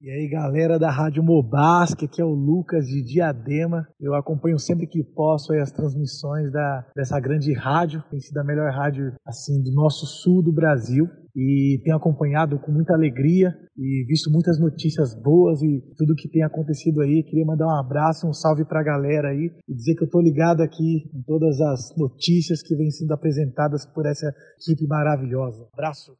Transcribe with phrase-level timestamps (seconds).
[0.00, 3.84] E aí, galera da Rádio Mobasque, aqui é o Lucas de Diadema.
[4.00, 8.70] Eu acompanho sempre que posso as transmissões da, dessa grande rádio, tem sido a melhor
[8.70, 14.30] rádio assim do nosso sul do Brasil e tenho acompanhado com muita alegria e visto
[14.30, 17.24] muitas notícias boas e tudo que tem acontecido aí.
[17.24, 20.22] Queria mandar um abraço, um salve para a galera aí e dizer que eu estou
[20.22, 25.66] ligado aqui em todas as notícias que vêm sendo apresentadas por essa equipe maravilhosa.
[25.72, 26.12] Abraço.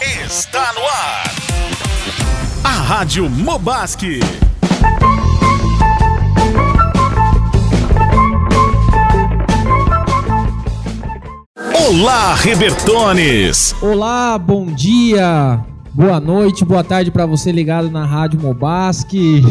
[0.00, 1.34] Está no ar
[2.64, 4.20] a Rádio Mobaski.
[11.86, 13.76] Olá, Rebertones!
[13.82, 15.60] Olá, bom dia,
[15.92, 19.42] boa noite, boa tarde para você ligado na Rádio Mobaski.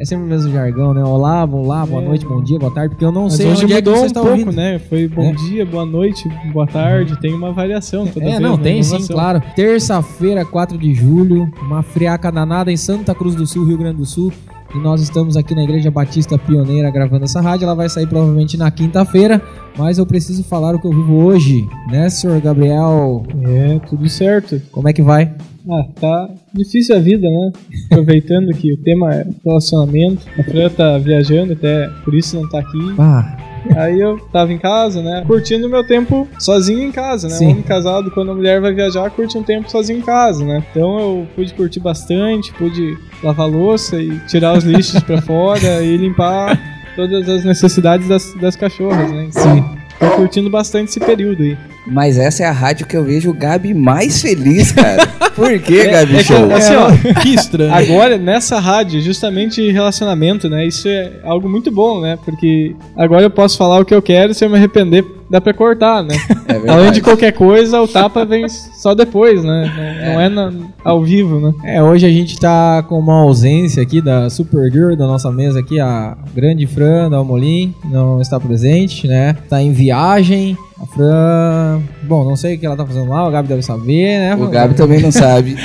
[0.00, 1.04] É sempre o mesmo jargão, né?
[1.04, 2.06] Olá, olá, boa é.
[2.06, 4.00] noite, bom dia, boa tarde, porque eu não Mas sei hoje onde é que você
[4.00, 4.52] um está pouco, ouvindo.
[4.56, 4.78] né?
[4.78, 5.32] Foi bom é.
[5.32, 8.62] dia, boa noite, boa tarde, tem uma variação toda É, vez, não, né?
[8.62, 9.42] tem sim, claro.
[9.54, 14.06] Terça-feira, 4 de julho, uma friaca danada em Santa Cruz do Sul, Rio Grande do
[14.06, 14.32] Sul.
[14.74, 17.64] E nós estamos aqui na Igreja Batista Pioneira gravando essa rádio.
[17.64, 19.42] Ela vai sair provavelmente na quinta-feira,
[19.76, 23.24] mas eu preciso falar o que eu vivo hoje, né, senhor Gabriel?
[23.42, 24.60] É, tudo certo.
[24.70, 25.34] Como é que vai?
[25.68, 27.52] Ah, tá difícil a vida, né?
[27.90, 30.26] Aproveitando que o tema é relacionamento.
[30.38, 32.94] A Fran tá viajando, até por isso não tá aqui.
[32.98, 33.36] Ah,
[33.76, 35.24] Aí eu tava em casa, né?
[35.26, 37.34] Curtindo meu tempo sozinho em casa, né?
[37.34, 37.46] Sim.
[37.46, 40.64] Um homem casado, quando a mulher vai viajar, curte um tempo sozinho em casa, né?
[40.70, 45.96] Então eu pude curtir bastante, pude lavar louça e tirar os lixos pra fora e
[45.96, 46.58] limpar
[46.96, 49.28] todas as necessidades das, das cachorras, né?
[49.28, 51.56] Então, tô curtindo bastante esse período aí.
[51.90, 55.06] Mas essa é a rádio que eu vejo o Gabi mais feliz, cara.
[55.34, 56.52] Por que, Gabi É que, Show?
[56.52, 57.74] assim, ó, que estranho.
[57.74, 60.66] Agora, nessa rádio, justamente relacionamento, né?
[60.66, 62.18] Isso é algo muito bom, né?
[62.24, 65.54] Porque agora eu posso falar o que eu quero, se eu me arrepender, dá pra
[65.54, 66.14] cortar, né?
[66.50, 66.68] É.
[66.68, 69.72] Além de qualquer coisa, o tapa vem só depois, né?
[70.04, 70.52] Não, não é na-
[70.84, 71.54] ao vivo, né?
[71.76, 75.78] É, hoje a gente tá com uma ausência aqui da Supergirl da nossa mesa aqui,
[75.78, 79.36] a grande Fran da Almolim, não está presente, né?
[79.48, 80.58] Tá em viagem.
[80.82, 84.18] A Fran, bom, não sei o que ela tá fazendo lá, o Gabi deve saber,
[84.18, 84.34] né?
[84.34, 85.54] O Gabi também não sabe.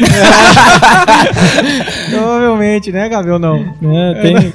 [2.12, 3.66] Provavelmente, né, Gabi, ou não?
[3.84, 4.54] É, tem...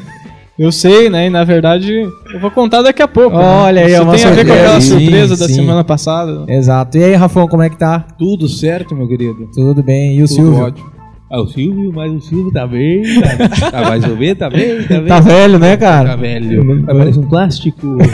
[0.62, 1.26] Eu sei, né?
[1.26, 1.91] E na verdade,
[2.34, 3.34] eu vou contar daqui a pouco.
[3.34, 3.43] né?
[3.43, 4.60] Olha aí, Isso é uma tem a ver com surpresa.
[4.66, 5.54] aquela Sim, surpresa da sim.
[5.54, 6.44] semana passada.
[6.48, 6.98] Exato.
[6.98, 8.04] E aí, Rafão, como é que tá?
[8.19, 9.49] Tudo certo, meu querido?
[9.54, 10.16] Tudo bem?
[10.19, 10.65] E o Tudo Silvio?
[10.65, 10.91] ótimo.
[11.31, 14.82] Ah, o Silvio, mas o Silvio tá bem, tá, tá mais ou menos, tá bem,
[14.82, 15.06] tá bem.
[15.09, 16.16] Tá velho, né, Tá cara?
[16.16, 16.84] velho.
[16.84, 17.87] Parece um plástico.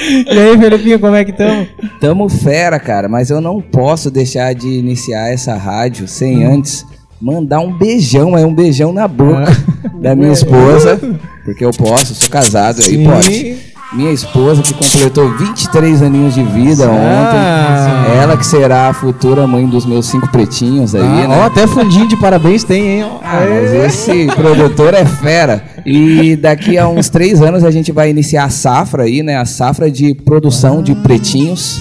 [0.00, 1.66] E aí, Felipinho, como é que estamos?
[2.00, 6.86] Tamo fera, cara, mas eu não posso deixar de iniciar essa rádio sem antes
[7.20, 9.46] mandar um beijão, é um beijão na boca
[10.00, 10.98] da minha esposa,
[11.44, 13.68] porque eu posso, sou casado aí, pode.
[13.90, 18.04] Minha esposa que completou 23 aninhos de vida Ah.
[18.04, 18.18] ontem.
[18.20, 21.38] Ela que será a futura mãe dos meus cinco pretinhos aí, Ah, né?
[21.40, 23.06] ó, até fundinho de parabéns tem, hein?
[23.22, 25.64] Ah, mas esse produtor é fera.
[25.88, 29.36] E daqui a uns três anos a gente vai iniciar a safra aí, né?
[29.36, 31.80] A safra de produção de pretinhos.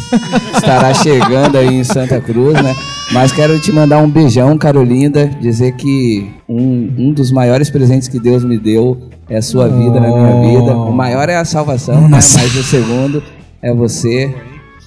[0.55, 2.75] Estará chegando aí em Santa Cruz, né?
[3.11, 5.27] Mas quero te mandar um beijão, Carolinda.
[5.41, 8.97] Dizer que um, um dos maiores presentes que Deus me deu
[9.29, 10.73] é a sua vida na minha vida.
[10.75, 12.07] O maior é a salvação, né?
[12.11, 13.21] Mas o segundo
[13.61, 14.33] é você.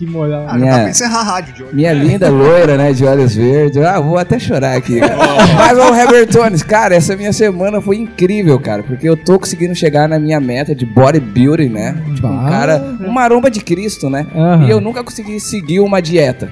[0.01, 0.47] Que moral.
[0.49, 1.75] Ah, já Minha- dá pra encerrar a rádio de hoje.
[1.75, 3.77] Minha linda loira, né, de olhos verdes.
[3.83, 4.99] Ah, vou até chorar aqui.
[4.99, 10.09] Mas, ô, Robertones, cara, essa minha semana foi incrível, cara, porque eu tô conseguindo chegar
[10.09, 12.03] na minha meta de bodybuilding, né?
[12.15, 12.49] Tipo, um Bah.
[12.49, 14.27] cara, um maromba de Cristo, né?
[14.35, 14.65] Aham.
[14.67, 16.51] E eu nunca consegui seguir uma dieta.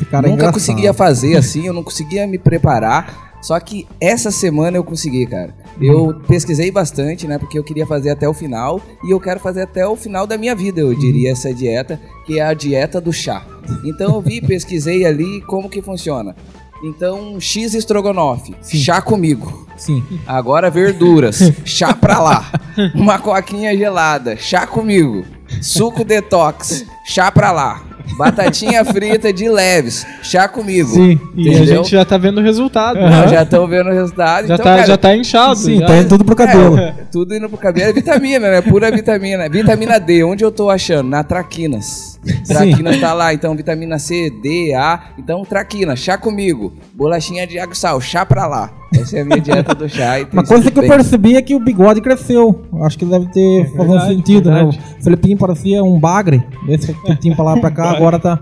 [0.00, 0.54] É nunca engraçado.
[0.54, 3.26] conseguia fazer assim, eu não conseguia me preparar.
[3.42, 5.50] Só que essa semana eu consegui, cara.
[5.80, 7.38] Eu pesquisei bastante, né?
[7.38, 8.80] Porque eu queria fazer até o final.
[9.04, 12.38] E eu quero fazer até o final da minha vida, eu diria, essa dieta, que
[12.38, 13.44] é a dieta do chá.
[13.84, 16.34] Então eu vi, pesquisei ali como que funciona.
[16.82, 19.66] Então, X estrogonofe, chá comigo.
[19.76, 20.02] Sim.
[20.26, 22.52] Agora verduras, chá pra lá.
[22.94, 25.24] Uma coquinha gelada, chá comigo.
[25.60, 27.87] Suco detox, chá pra lá.
[28.16, 30.88] Batatinha frita de leves, chá comigo.
[30.90, 31.20] Sim.
[31.36, 33.00] E a gente já tá vendo o resultado.
[33.00, 33.28] Nós né?
[33.28, 34.48] já estão vendo o resultado.
[34.48, 35.56] Já, então, tá, cara, já tá inchado.
[35.56, 35.86] Sim, já.
[35.86, 36.78] tá indo tudo pro cabelo.
[36.78, 37.90] é, tudo indo pro cabelo.
[37.90, 38.62] É vitamina, né?
[38.62, 39.48] Pura vitamina.
[39.48, 41.08] Vitamina D, onde eu tô achando?
[41.08, 42.18] Na traquinas.
[42.46, 45.10] Traquinas tá lá, então vitamina C, D, A.
[45.18, 46.72] Então, traquina, chá comigo.
[46.94, 48.72] Bolachinha de água e sal, chá pra lá.
[48.92, 50.20] Essa é a minha dieta do chá.
[50.20, 52.64] E Uma coisa que eu percebi é que o bigode cresceu.
[52.82, 54.78] Acho que deve ter fazendo verdade, sentido, verdade.
[54.78, 54.84] né?
[54.98, 56.42] O Felipinho parecia um bagre.
[56.68, 58.40] Esse que tinha pra lá pra cá, agora tá.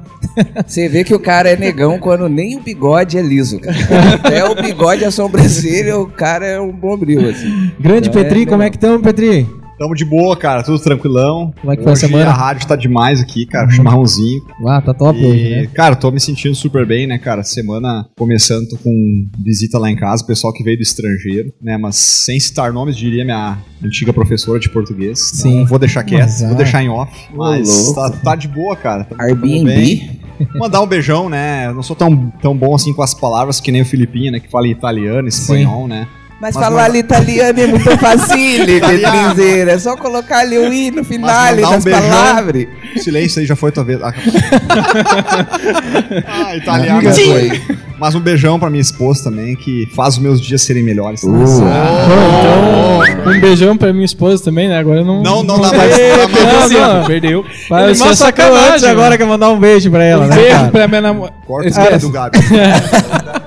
[0.67, 3.77] Você vê que o cara é negão quando nem o bigode é liso, cara.
[4.15, 7.73] Até o bigode e a sobrancelha, o cara é um bombril, assim.
[7.81, 9.47] Grande Então, Petri, é como é que estamos, Petri?
[9.79, 11.53] Tamo de boa, cara, tudo tranquilão.
[11.61, 12.31] Como é que foi a semana?
[12.31, 14.43] a rádio tá demais aqui, cara, chimarrãozinho.
[14.67, 15.67] Ah, tá top E, hoje, né?
[15.75, 17.43] cara, tô me sentindo super bem, né, cara?
[17.43, 21.77] Semana começando tô com visita lá em casa, pessoal que veio do estrangeiro, né?
[21.77, 25.19] Mas sem citar nomes, diria minha antiga professora de português.
[25.35, 25.59] Sim.
[25.61, 27.13] Não vou deixar quieto, Mas, vou deixar em off.
[27.35, 29.05] Mas tá, tá de boa, cara.
[29.05, 29.67] Tamo- tamo bem.
[29.67, 30.21] Airbnb?
[30.59, 31.67] Mandar um beijão, né?
[31.67, 34.41] Eu não sou tão, tão bom assim com as palavras que nem o Filipinho, né?
[34.41, 36.07] Que fala italiano, espanhol, né?
[36.39, 39.69] Mas, Mas falar manda- italiano é muito fácil, dizer.
[39.69, 42.03] É só colocar ali o i no final um das beijão.
[42.11, 42.67] palavras.
[42.99, 43.99] Silêncio aí já foi tua vez.
[44.03, 44.13] Ah,
[46.27, 47.01] ah, italiano.
[47.03, 47.33] Já Sim.
[47.33, 47.63] foi.
[47.99, 51.23] Mas um beijão pra minha esposa também, que faz os meus dias serem melhores.
[51.23, 51.31] Uh.
[51.31, 54.79] Bom, então, um beijão pra minha esposa também, né?
[54.79, 55.23] Agora eu não.
[55.23, 55.97] Não, não dá mais.
[55.99, 56.71] Não dá mais.
[56.71, 57.07] Não, não.
[57.07, 57.47] Perdeu.
[57.71, 58.91] Vai Ele ser mal sacou antes sacanagem.
[58.91, 60.69] agora que é mandar um beijo pra ela, Um né, beijo cara?
[60.69, 61.37] pra minha namorada.
[61.47, 62.39] Corta o dedo do Gabi.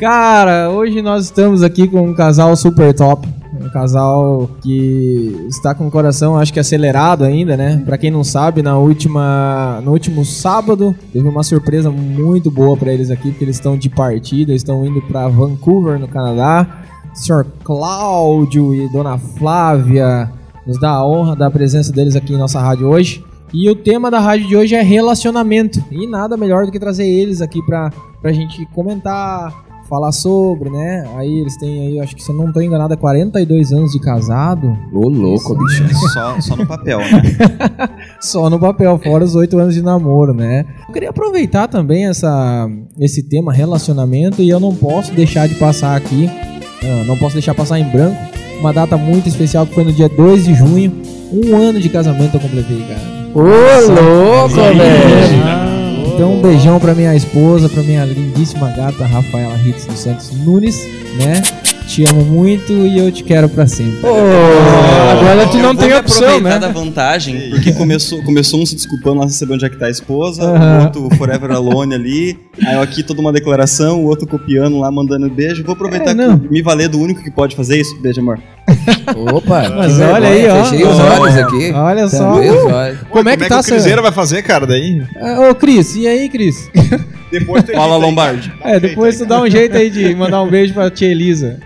[0.00, 3.28] Cara, hoje nós estamos aqui com um casal super top.
[3.60, 7.82] Um casal que está com o coração, acho que acelerado ainda, né?
[7.84, 12.92] Pra quem não sabe, na última, no último sábado teve uma surpresa muito boa pra
[12.92, 16.84] eles aqui, porque eles estão de partida, estão indo pra Vancouver, no Canadá.
[17.12, 20.30] Senhor Cláudio e Dona Flávia
[20.66, 23.24] nos dá a honra da presença deles aqui em nossa rádio hoje.
[23.52, 25.82] E o tema da rádio de hoje é relacionamento.
[25.90, 29.52] E nada melhor do que trazer eles aqui pra, pra gente comentar,
[29.90, 31.04] falar sobre, né?
[31.16, 34.00] Aí eles têm aí, acho que se eu não tô enganado, é 42 anos de
[34.00, 34.78] casado.
[34.92, 35.88] Ô, louco, bicho.
[36.14, 37.22] Só, só no papel, né?
[38.20, 40.64] Só no papel, fora os 8 anos de namoro, né?
[40.86, 42.68] Eu queria aproveitar também essa,
[43.00, 47.54] esse tema relacionamento e eu não posso deixar de passar aqui, ah, não posso deixar
[47.54, 48.16] passar em branco,
[48.60, 50.92] uma data muito especial que foi no dia 2 de junho.
[51.32, 53.19] Um ano de casamento eu completei, cara.
[53.34, 54.80] Ô, louco, velho.
[56.14, 60.76] Então um beijão pra minha esposa, pra minha lindíssima gata Rafaela Ritz dos Santos Nunes,
[61.16, 61.40] né?
[61.90, 63.98] Te amo muito e eu te quero pra sempre.
[64.06, 66.58] Agora tu Eu não tem opção, aproveitar né?
[66.60, 69.90] da vantagem, porque começou, começou um se desculpando lá saber onde é que tá a
[69.90, 70.78] esposa, Aham.
[70.78, 74.88] o outro Forever Alone ali, aí eu aqui toda uma declaração, o outro copiando lá,
[74.92, 75.64] mandando beijo.
[75.64, 76.38] Vou aproveitar É, não.
[76.38, 78.00] que me valer do único que pode fazer isso.
[78.00, 78.38] Beijo, amor.
[79.34, 80.64] Opa, Mas que olha aí, ó.
[80.64, 81.72] Fechei os olhos aqui.
[81.72, 82.34] Olha só.
[82.34, 82.98] Olhos.
[83.10, 85.02] Como é que tá, o seu- Criseiro vai fazer, cara, daí?
[85.20, 86.70] Ah, Ô, Cris, e aí, Cris?
[87.30, 88.48] Depois tu Fala, aí, Lombardi.
[88.48, 90.74] Dá um É, jeito depois aí, tu dá um jeito aí de mandar um beijo
[90.74, 91.58] pra tia Elisa.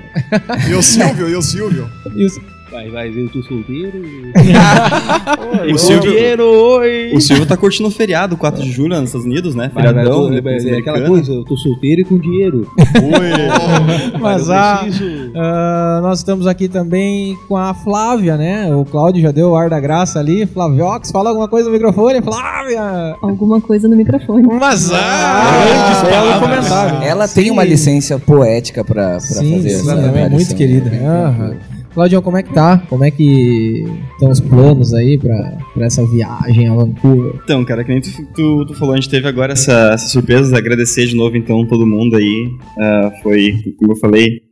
[0.68, 1.90] E o Silvio, e o Silvio.
[2.14, 2.38] E os-
[2.74, 4.02] Vai, vai, eu tô solteiro.
[5.72, 6.12] O Silvio,
[6.44, 7.12] oi.
[7.14, 9.70] o Silvio tá curtindo o feriado, 4 de julho, nos Estados Unidos, né?
[9.72, 10.34] Mas, mas, Feriadão.
[10.34, 12.68] eu tô- é, é aquela coisa, eu tô solteiro e com dinheiro.
[14.20, 18.74] Mas eu ah, preciso- ah, nós estamos aqui também com a Flávia, né?
[18.74, 20.44] O Cláudio já deu o ar da graça ali.
[20.46, 23.16] Flaviox, fala alguma coisa no microfone, Flávia!
[23.22, 24.42] alguma coisa no microfone.
[24.58, 27.02] Mas Ah, belo comentário.
[27.04, 30.90] Ela tem uma licença poética pra, pra Sim, fazer sim, essa ela é muito querida.
[30.90, 31.56] Aham.
[31.94, 32.82] Claudião, como é que tá?
[32.88, 37.40] Como é que estão os planos aí pra, pra essa viagem a Vancouver?
[37.44, 40.58] Então, cara, que nem tu, tu, tu falou, a gente teve agora essa, essa surpresa,
[40.58, 42.50] agradecer de novo então todo mundo aí.
[42.76, 44.42] Ah, foi, como eu falei,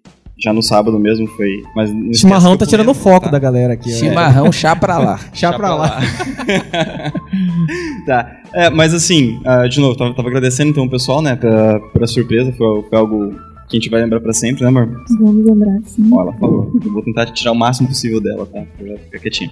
[0.42, 1.64] já no sábado mesmo foi.
[1.74, 3.32] Mas Chimarrão tá tirando o foco tá?
[3.32, 3.92] da galera aqui.
[3.92, 3.96] ó.
[3.96, 5.18] Chimarrão, chá pra lá.
[5.34, 6.00] Chá pra lá.
[8.06, 8.36] tá.
[8.54, 12.06] É, mas assim, ah, de novo, tava, tava agradecendo então o pessoal, né, pela, pela
[12.06, 13.34] surpresa, foi, foi algo
[13.72, 14.86] que a gente vai lembrar pra sempre, né, amor?
[15.18, 16.10] Vamos lembrar, sim.
[16.12, 16.70] Ó, ela falou.
[16.84, 18.62] Eu vou tentar tirar o máximo possível dela, tá?
[18.76, 19.50] Pra ela ficar quietinha.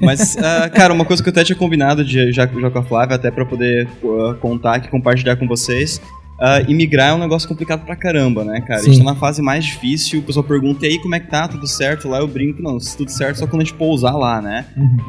[0.00, 2.84] Mas, ah, cara, uma coisa que eu até tinha combinado de, já, já com a
[2.84, 6.00] Flávia, até pra poder ah, contar aqui, compartilhar com vocês.
[6.40, 8.80] Ah, imigrar é um negócio complicado pra caramba, né, cara?
[8.80, 8.92] A Sim.
[8.92, 11.48] gente tá na fase mais difícil, o pessoal pergunta, e aí, como é que tá?
[11.48, 12.08] Tudo certo?
[12.08, 14.66] Lá eu brinco, não, se tudo certo, só quando a gente pousar lá, né?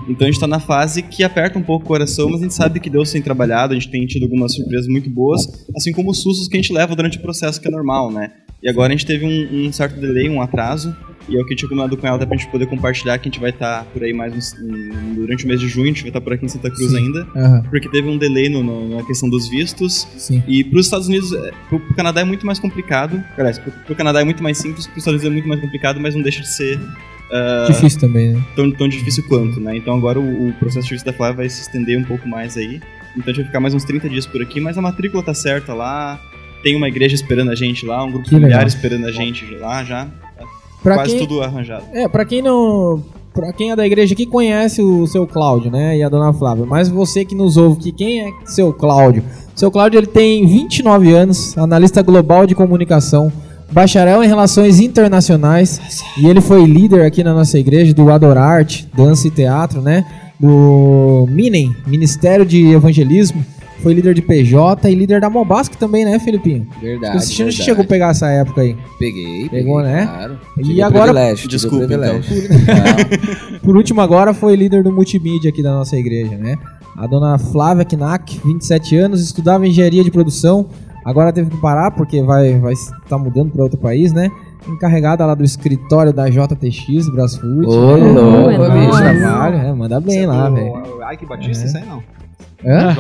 [0.07, 2.53] Então a gente tá na fase que aperta um pouco o coração, mas a gente
[2.55, 6.09] sabe que Deus tem trabalhado, a gente tem tido algumas surpresas muito boas, assim como
[6.12, 8.31] os sustos que a gente leva durante o processo, que é normal, né?
[8.62, 10.95] E agora a gente teve um, um certo delay, um atraso,
[11.29, 13.27] e é o que eu tinha combinado com ela até pra gente poder compartilhar, que
[13.27, 15.88] a gente vai estar por aí mais uns- um- durante o mês de junho, a
[15.88, 16.98] gente vai estar por aqui em Santa Cruz Sim.
[16.98, 20.43] ainda, Aham, porque teve um delay no- no- na questão dos vistos, sim.
[20.48, 23.71] e para os Estados Unidos, é, pro, pro Canadá é muito mais complicado, aliás, pro,
[23.71, 26.21] pro Canadá é muito mais simples, pros Estados Unidos é muito mais complicado, mas não
[26.21, 26.79] deixa de ser
[27.31, 28.41] ah, Difícil também, né?
[28.55, 29.77] tão, tão difícil quanto, né?
[29.77, 32.81] Então agora o, o processo de da Flávia vai se estender um pouco mais aí.
[33.15, 35.33] Então a gente vai ficar mais uns 30 dias por aqui, mas a matrícula tá
[35.33, 36.19] certa lá.
[36.63, 38.67] Tem uma igreja esperando a gente lá, um grupo Que familiar legal.
[38.67, 40.07] esperando a gente lá já.
[40.83, 41.83] Pra Quase quem, tudo arranjado.
[41.91, 43.03] É, pra quem não.
[43.33, 45.98] Pra quem é da igreja aqui conhece o seu Cláudio, né?
[45.98, 46.65] E a dona Flávia.
[46.65, 49.24] Mas você que nos ouve, que quem é seu Cláudio?
[49.55, 53.31] Seu Cláudio ele tem 29 anos, analista global de comunicação,
[53.71, 55.79] bacharel em relações internacionais.
[56.17, 60.05] E ele foi líder aqui na nossa igreja do Adorarte, Dança e Teatro, né?
[60.39, 63.45] Do MINEM, Ministério de Evangelismo.
[63.81, 66.67] Foi líder de PJ e líder da Mobasque também, né, Felipinho?
[66.81, 67.24] Verdade.
[67.25, 67.63] Você não verdade.
[67.63, 68.75] chegou a pegar essa época aí.
[68.98, 70.05] Peguei, Pegou, peguei, né?
[70.05, 70.39] Claro.
[70.57, 72.24] E Tive agora- Desculpa, privilégio.
[73.53, 76.55] Não, Por último, agora foi líder do multimídia aqui da nossa igreja, né?
[76.98, 80.67] A dona Flávia Knack, 27 anos, estudava engenharia de produção.
[81.05, 82.74] Agora teve que parar porque vai vai
[83.07, 84.29] tá mudando para outro país, né?
[84.67, 87.65] Encarregada lá do escritório da JTX Brasfood.
[87.65, 88.12] Ô, né?
[88.12, 88.98] louco, bicho.
[88.98, 90.74] trabalho, é, manda bem lá, velho.
[91.13, 92.03] Ike Batista, isso aí não.
[92.66, 92.96] Hã?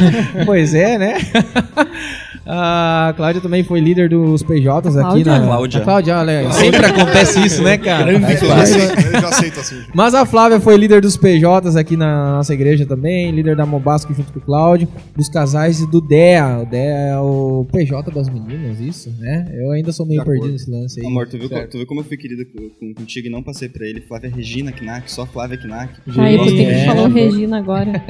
[0.46, 1.14] Pois é, né?
[2.46, 5.38] A Cláudia também foi líder dos PJs aqui Cláudia?
[5.38, 5.46] na.
[5.46, 5.80] Cláudia.
[5.80, 8.12] A Cláudia, olha, sempre acontece isso, né, cara?
[8.12, 9.76] Eu já aceito, eu já aceito assim.
[9.94, 14.12] Mas a Flávia foi líder dos PJs aqui na nossa igreja também, líder da Mobasco
[14.14, 16.60] junto com o Cláudio, dos casais e do DEA.
[16.62, 16.80] O DEA
[17.12, 19.46] é o PJ das meninas, isso, né?
[19.52, 21.06] Eu ainda sou meio De perdido nesse lance aí.
[21.06, 23.42] Amor, tu viu, co- tu viu como eu fui querido com, com- contigo e não
[23.42, 24.00] passei pra ele?
[24.00, 25.92] Flávia Regina Knack, só Flávia Knack.
[26.18, 27.14] Aí, por que que É, falou pô.
[27.14, 28.02] Regina agora?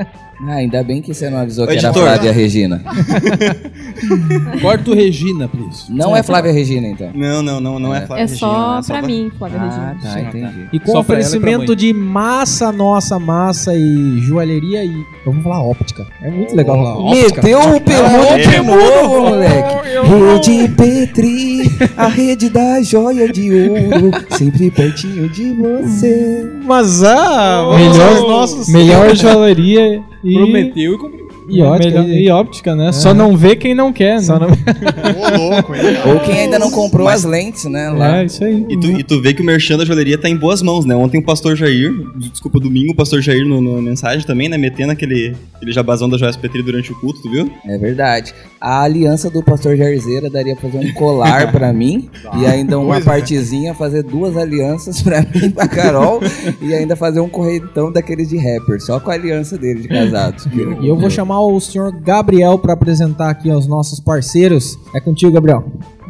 [0.47, 2.03] Ah, ainda bem que você não avisou Ô, que era editor.
[2.05, 2.83] Flávia Regina.
[4.61, 5.93] Corta o Regina, please.
[5.93, 7.11] Não é Flávia Regina, então.
[7.15, 8.07] Não, não, não, não é, É.
[8.07, 8.39] Flávia É Regina.
[8.39, 8.83] só né?
[8.99, 9.99] pra mim, Flávia Ah, Regina.
[10.03, 10.69] tá, Sim, entendi.
[10.73, 11.77] E com Só pra ela e pra oferecimento mãe.
[11.77, 15.05] de massa, nossa, massa e joalheria e.
[15.25, 16.07] Vamos falar óptica.
[16.23, 17.43] É muito legal falar óptica.
[17.43, 18.39] Meteu o permuto É.
[18.39, 19.81] de novo, moleque.
[20.01, 21.63] Rede Petri,
[21.97, 26.49] a rede da joia de ouro, sempre pertinho de você.
[26.65, 28.49] Mas ah, Melhor-.
[28.69, 31.30] Melhor joalheria e, Prometeu e cumpriu.
[31.51, 32.93] E, óptica, Melhor- e óptica, né?
[32.93, 34.23] Só não vê quem não quer, né?
[34.23, 35.83] Só não- Ô, louco, hein?
[36.07, 37.91] Ou quem ainda não comprou as lentes, né?
[37.91, 38.19] Lá.
[38.19, 38.65] É, isso aí.
[38.69, 40.95] E tu, e tu vê que o merchan da joalheria tá em boas mãos, né?
[40.95, 44.57] Ontem o pastor Jair, desculpa, domingo, o pastor Jair no, no mensagem também, né?
[44.57, 47.51] Metendo aquele, aquele jabazão da Joias Petri durante o culto, tu viu?
[47.67, 48.35] É verdade.
[48.61, 52.95] A aliança do pastor Jarzeira daria pra fazer um colar pra mim e ainda uma
[52.95, 56.21] Coisa, partezinha, fazer duas alianças pra mim e pra Carol
[56.61, 60.47] e ainda fazer um correntão daqueles de rapper, só com a aliança dele de casados.
[60.81, 64.79] E eu vou chamar o senhor Gabriel pra apresentar aqui aos nossos parceiros.
[64.95, 65.65] É contigo, Gabriel.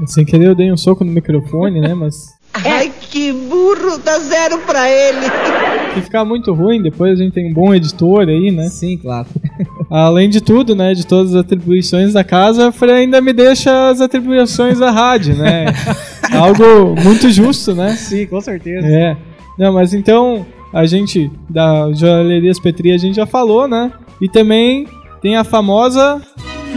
[0.07, 1.95] Sem querer eu dei um soco no microfone, né?
[1.95, 5.27] Mas Ai, que burro, dá zero pra ele.
[5.95, 8.69] se ficar muito ruim, depois a gente tem um bom editor aí, né?
[8.69, 9.27] Sim, claro.
[9.91, 10.95] Além de tudo, né?
[10.95, 15.37] De todas as atribuições da casa, a Fran ainda me deixa as atribuições da rádio,
[15.37, 15.67] né?
[16.33, 17.97] Algo muito justo, né?
[17.97, 18.87] Sim, com certeza.
[18.87, 19.17] É.
[19.59, 23.93] Não, mas então, a gente, da Joalherias Petri, a gente já falou, né?
[24.21, 24.87] E também
[25.21, 26.23] tem a famosa.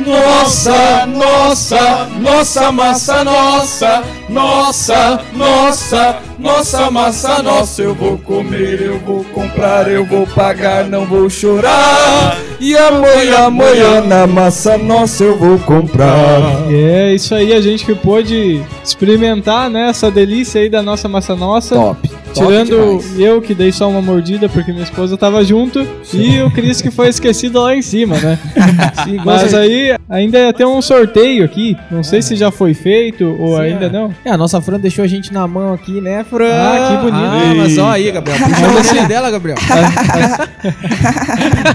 [0.05, 7.81] Nossa, nossa, nossa massa, nossa, nossa, nossa, nossa massa, nossa.
[7.83, 12.37] Eu vou comer, eu vou comprar, eu vou pagar, não vou chorar.
[12.59, 16.65] E amanhã, amanhã na massa nossa eu vou comprar.
[16.71, 19.89] É isso aí, a gente que pôde experimentar, né?
[19.89, 21.75] Essa delícia aí da nossa massa nossa.
[21.75, 22.09] Top.
[22.33, 26.49] Tirando Top eu que dei só uma mordida porque minha esposa tava junto e o
[26.49, 28.39] Cris que foi esquecido lá em cima, né?
[29.23, 31.77] Mas aí ainda ia ter um sorteio aqui.
[31.91, 34.13] Não sei se já foi feito ou ainda não.
[34.25, 36.49] É, a nossa Fran deixou a gente na mão aqui, né, Fran?
[36.51, 37.23] Ah, que bonito.
[37.23, 38.39] Ah, mas ó aí, Gabriel.
[38.39, 39.57] Puxa a orelha dela, Gabriel.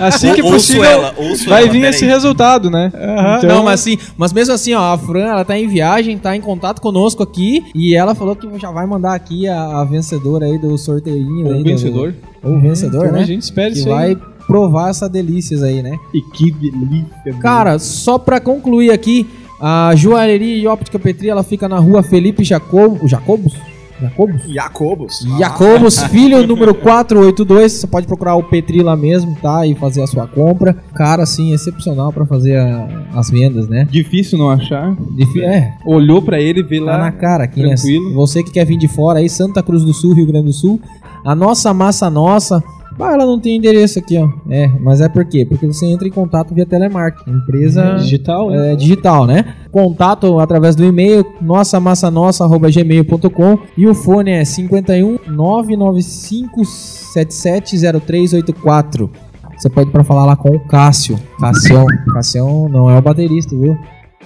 [0.01, 2.91] Assim que possível ela, ouço vai ela, vir esse resultado, né?
[3.39, 6.35] Então- Não, mas assim, mas mesmo assim, ó, a Fran, ela tá em viagem, tá
[6.35, 10.47] em contato conosco aqui e ela falou que já vai mandar aqui a, a vencedora
[10.47, 11.27] aí do sorteio.
[11.47, 12.15] O vencedor.
[12.43, 13.21] O vencedor, Então né?
[13.23, 14.19] a gente espera que isso vai aí.
[14.47, 15.97] provar essa delícias aí, né?
[16.15, 17.35] E que delícia.
[17.41, 19.27] Cara, só pra concluir aqui,
[19.61, 23.55] a joalheria e óptica Petri, ela fica na rua Felipe Jacobo, Jacobos?
[24.01, 24.43] Jacobos?
[24.47, 25.27] Jacobos.
[25.39, 27.73] Jacobos, filho número 482.
[27.73, 29.67] Você pode procurar o Petri lá mesmo, tá?
[29.67, 30.75] E fazer a sua compra.
[30.95, 33.87] Cara, assim, excepcional pra fazer a- as vendas, né?
[33.91, 34.95] Difícil não achar.
[35.17, 36.99] Difí- é, Olhou pra ele, vê tá lá.
[36.99, 37.75] na cara aqui, né?
[37.75, 38.13] tranquilo.
[38.15, 40.81] Você que quer vir de fora aí, Santa Cruz do Sul, Rio Grande do Sul.
[41.25, 42.63] A nossa massa nossa.
[43.01, 44.29] Ah, ela não tem endereço aqui, ó.
[44.51, 45.45] É, mas é por quê?
[45.47, 47.31] Porque você entra em contato via telemarketing.
[47.31, 48.73] Empresa Digital, né?
[48.73, 49.45] é, digital, né?
[49.71, 59.11] Contato através do e-mail nossamassa.nossa@gmail.com e o fone é 51 995 770384.
[59.57, 61.19] Você pode ir pra falar lá com o Cássio.
[61.41, 61.85] Cassião.
[62.13, 63.77] Cassião não é o baterista, viu?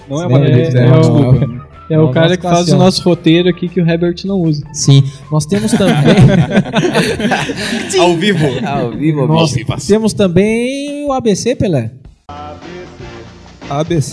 [0.09, 0.97] Não é É, uma delícia, é né?
[0.97, 1.62] o- Desculpa.
[1.89, 4.65] É o cara que faz o nosso roteiro aqui que o Herbert não usa.
[4.73, 5.03] Sim.
[5.31, 5.95] Nós temos também.
[7.99, 8.45] Ao vivo.
[8.65, 9.87] Ao vivo, nós bicho.
[9.87, 11.91] temos também o ABC, Pelé.
[12.27, 12.82] ABC,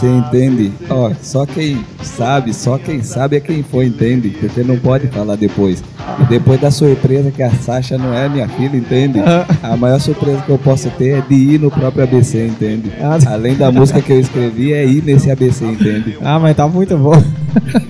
[0.07, 0.73] entende?
[0.89, 4.31] Ó, só quem sabe, só quem sabe é quem foi, entende?
[4.31, 5.83] Porque não pode falar depois.
[6.21, 9.21] E depois da surpresa que a Sasha não é minha filha, entende?
[9.63, 12.93] A maior surpresa que eu posso ter é de ir no próprio ABC, entende?
[13.27, 16.19] Além da música que eu escrevi, é ir nesse ABC, entende?
[16.23, 17.13] Ah, mas tá muito bom.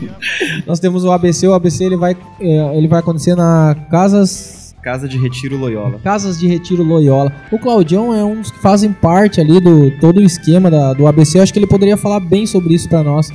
[0.66, 5.06] Nós temos o ABC, o ABC ele vai, é, ele vai acontecer na Casas Casa
[5.08, 5.98] de Retiro Loyola.
[6.02, 7.32] Casas de Retiro Loyola.
[7.52, 11.06] O Claudião é um dos que fazem parte ali do todo o esquema da- do
[11.06, 11.38] ABC.
[11.38, 13.30] Eu acho que ele poderia falar bem sobre isso pra nós.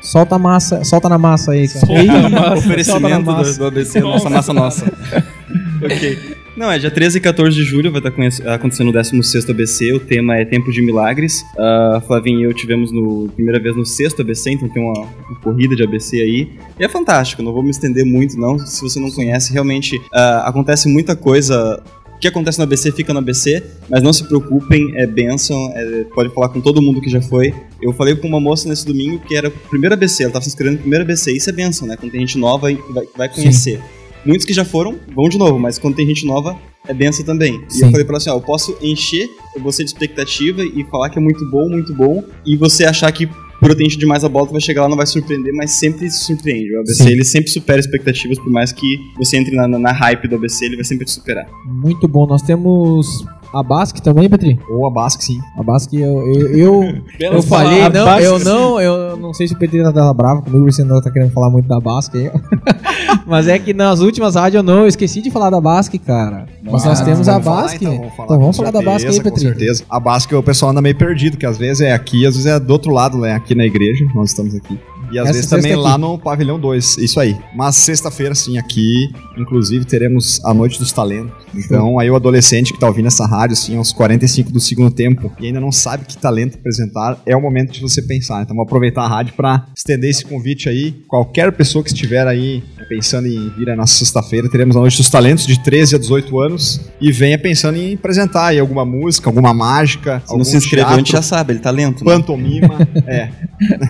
[0.00, 1.86] Solta a massa, solta na massa aí, cara.
[1.92, 3.52] Ei, solta na Oferecimento massa.
[3.52, 4.84] do, do ABC, nossa massa nossa.
[5.82, 6.33] ok.
[6.56, 9.92] Não, é dia 13 e 14 de julho vai estar conhece- acontecendo o 16 ABC.
[9.92, 11.44] O tema é Tempo de Milagres.
[11.58, 15.40] A Flavinha e eu tivemos no primeira vez no sexto ABC, então tem uma, uma
[15.42, 16.48] corrida de ABC aí.
[16.78, 18.56] E é fantástico, não vou me estender muito, não.
[18.58, 21.82] Se você não conhece, realmente ah, acontece muita coisa.
[22.14, 26.04] O que acontece no ABC fica no ABC, mas não se preocupem, é benção, é-
[26.14, 27.52] pode falar com todo mundo que já foi.
[27.82, 30.50] Eu falei com uma moça nesse domingo que era o primeiro ABC, ela estava se
[30.50, 31.96] inscrevendo no primeiro ABC, isso é benção, né?
[31.96, 33.80] Quando tem gente nova e vai, vai conhecer.
[34.24, 37.62] Muitos que já foram, vão de novo, mas quando tem gente nova, é benção também.
[37.68, 37.84] E Sim.
[37.84, 39.28] eu falei pra ela assim, ó, eu posso encher
[39.60, 43.28] você de expectativa e falar que é muito bom, muito bom, e você achar que
[43.60, 45.70] por eu ter enchido demais a bola, tu vai chegar lá não vai surpreender, mas
[45.70, 46.74] sempre se surpreende.
[46.76, 47.10] O ABC, Sim.
[47.10, 50.66] ele sempre supera expectativas, por mais que você entre na, na, na hype do ABC,
[50.66, 51.46] ele vai sempre te superar.
[51.64, 52.26] Muito bom.
[52.26, 54.58] Nós temos a Basque também, Petri?
[54.68, 55.38] Ou a Basque, sim.
[55.58, 56.94] A Basque, eu, eu, eu,
[57.34, 60.42] eu falei, A não, Basque, eu não, eu não sei se o Petri tá bravo
[60.42, 62.30] comigo, você não tá querendo falar muito da Basque aí.
[63.26, 66.46] Mas é que nas últimas rádios eu não, eu esqueci de falar da Basque, cara.
[66.62, 67.84] Mas nós Ah, temos a vamos falar, Basque.
[67.84, 69.44] então, vamos falar, Então vamos falar da Basque aí, certeza, Petri.
[69.52, 69.84] Com certeza.
[69.88, 72.58] A Basque o pessoal anda meio perdido, que às vezes é aqui, às vezes é
[72.58, 73.34] do outro lado, né?
[73.34, 74.78] Aqui na igreja, nós estamos aqui.
[75.10, 75.80] E às Essa vezes também aqui.
[75.80, 77.36] lá no pavilhão 2, isso aí.
[77.54, 81.32] Mas sexta-feira, sim, aqui, inclusive, teremos a Noite dos Talentos.
[81.54, 85.32] Então, aí o adolescente que tá ouvindo essa rádio, assim, aos 45 do segundo tempo,
[85.40, 88.42] e ainda não sabe que talento apresentar, é o momento de você pensar.
[88.42, 90.92] Então, vou aproveitar a rádio para estender esse convite aí.
[91.06, 95.08] Qualquer pessoa que estiver aí pensando em vir aí na sexta-feira, teremos a Noite dos
[95.08, 99.54] Talentos de 13 a 18 anos, e venha pensando em apresentar aí alguma música, alguma
[99.54, 102.04] mágica, Se algum não se inscreveu, a gente já sabe, ele tá lento.
[102.04, 102.14] Né?
[102.14, 103.30] pantomima, é.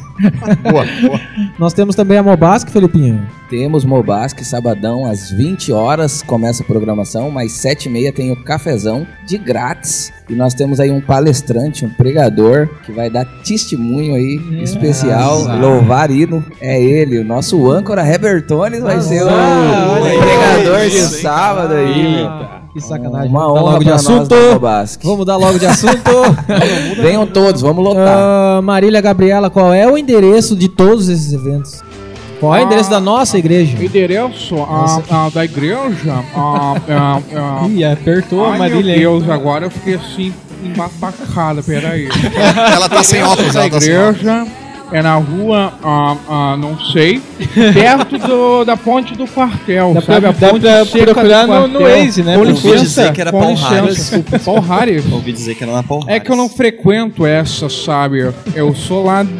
[0.71, 0.85] boa.
[1.59, 3.27] Nós temos também a Mobasque, Felipinho.
[3.51, 8.37] Temos Mobasque, sabadão, às 20 horas começa a programação, mas 7 e meia tem o
[8.43, 10.13] cafezão de grátis.
[10.29, 16.11] E nós temos aí um palestrante, um pregador, que vai dar testemunho aí especial, louvar
[16.11, 16.45] hino.
[16.61, 20.19] É ele, o nosso âncora Hebertones vai ser o, Ah, o olha aí.
[20.19, 22.64] pregador de sábado aí, meu.
[22.75, 23.31] Que sacanagem.
[23.31, 24.35] Uma Vamos honra logo de nós assunto.
[25.05, 26.11] Vamos mudar logo de assunto.
[27.01, 28.19] Venham todos, vamos lotar.
[28.19, 31.81] Ah, Marília Gabriela, qual é o endereço de todos esses eventos?
[32.41, 33.77] Qual é o endereço da nossa igreja?
[33.81, 36.25] Endereço ah, ah, da igreja.
[36.35, 38.99] ah, ah, ah, Ih, apertou a Ai, Marília.
[38.99, 39.21] meu?
[39.21, 42.09] Deus, agora eu fiquei assim, embasbacada, peraí.
[42.75, 44.64] Ela tá sem óculos, da ela tá sem óculos.
[44.93, 47.21] É na rua, ah, ah, não sei,
[47.75, 50.27] perto do, da ponte do quartel, Dá pra- sabe?
[50.27, 51.99] A dá ponte pra seca procurar do no- no quartel.
[52.05, 52.35] Waze, né?
[52.37, 54.17] Com Eu ouvi licença, dizer que era com Paul licença.
[54.17, 54.45] Harris.
[54.45, 55.13] Paul Harris.
[55.13, 58.33] Ouvi dizer que era na Paul É que eu não frequento essa, sabe?
[58.55, 59.31] Eu sou lá de,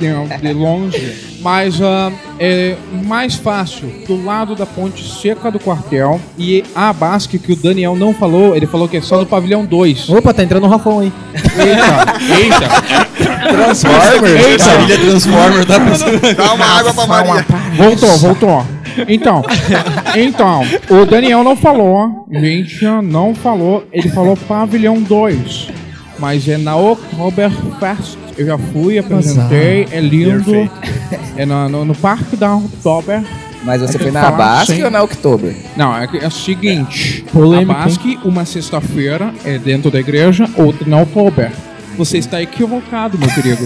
[0.41, 1.35] de longe.
[1.41, 6.19] Mas ah, é mais fácil, do lado da ponte seca do quartel.
[6.39, 9.63] E a Basque, que o Daniel não falou, ele falou que é só no pavilhão
[9.65, 10.09] 2.
[10.09, 11.13] Opa, tá entrando o Rafão aí.
[11.35, 13.04] Eita, eita.
[13.15, 14.67] Transformers.
[14.67, 16.35] Marília Transformer, tá pensando?
[16.35, 17.47] Dá uma água pra Maria.
[17.77, 18.67] Voltou, voltou.
[19.09, 19.43] Então,
[20.15, 25.69] então, o Daniel não falou, gente, não falou, ele falou pavilhão 2.
[26.19, 28.17] Mas é na Oktoberfest.
[28.37, 30.71] Eu já fui, apresentei, é lindo.
[31.37, 33.23] É no, no, no Parque da Oktober.
[33.65, 35.57] Mas você Tem foi na Basque ou na Oktober?
[35.77, 40.49] Não, é, que é o seguinte: Polêmica, a Basque, uma sexta-feira, é dentro da igreja,
[40.57, 41.51] outra na Oktober.
[41.97, 43.63] Você está equivocado, meu querido.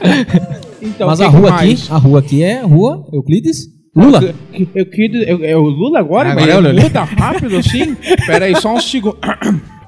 [0.80, 1.82] então, Mas a rua mais?
[1.82, 3.68] aqui, a rua aqui é Rua Euclides?
[3.94, 4.22] Lula?
[4.52, 4.86] Eu,
[5.26, 6.30] eu, é o Lula agora?
[6.30, 6.82] Agora é o Lula.
[6.82, 7.96] muda rápido assim?
[8.26, 9.18] Pera aí, só um segundo.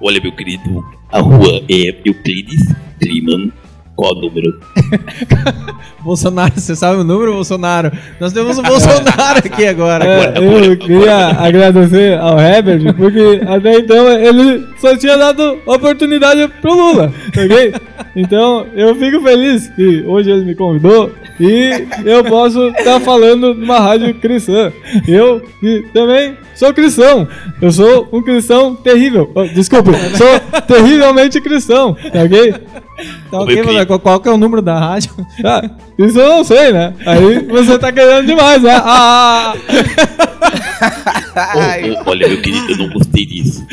[0.03, 2.61] Olha, meu querido, a rua é Euclides
[3.01, 3.53] Kliman.
[4.01, 4.59] Qual o número?
[6.01, 7.93] Bolsonaro, você sabe o número, Bolsonaro?
[8.19, 10.07] Nós temos o Bolsonaro aqui agora.
[10.07, 16.73] É, eu queria agradecer ao Herbert, porque até então ele só tinha dado oportunidade pro
[16.73, 17.75] Lula, ok?
[18.17, 23.81] Então eu fico feliz que hoje ele me convidou e eu posso estar falando numa
[23.81, 24.71] rádio cristã.
[25.09, 25.43] Eu
[25.93, 27.27] também sou cristão.
[27.61, 29.31] Eu sou um cristão terrível.
[29.35, 32.53] Oh, desculpe, sou terrivelmente cristão, tá ok?
[33.31, 35.11] Tá ok, mas qual, que é o número da rádio?
[35.43, 36.93] Ah, isso eu não sei, né?
[37.07, 38.75] Aí você tá querendo demais, né?
[38.85, 39.55] Ah,
[41.55, 43.65] Ô, ô, olha, meu querido, eu não gostei disso.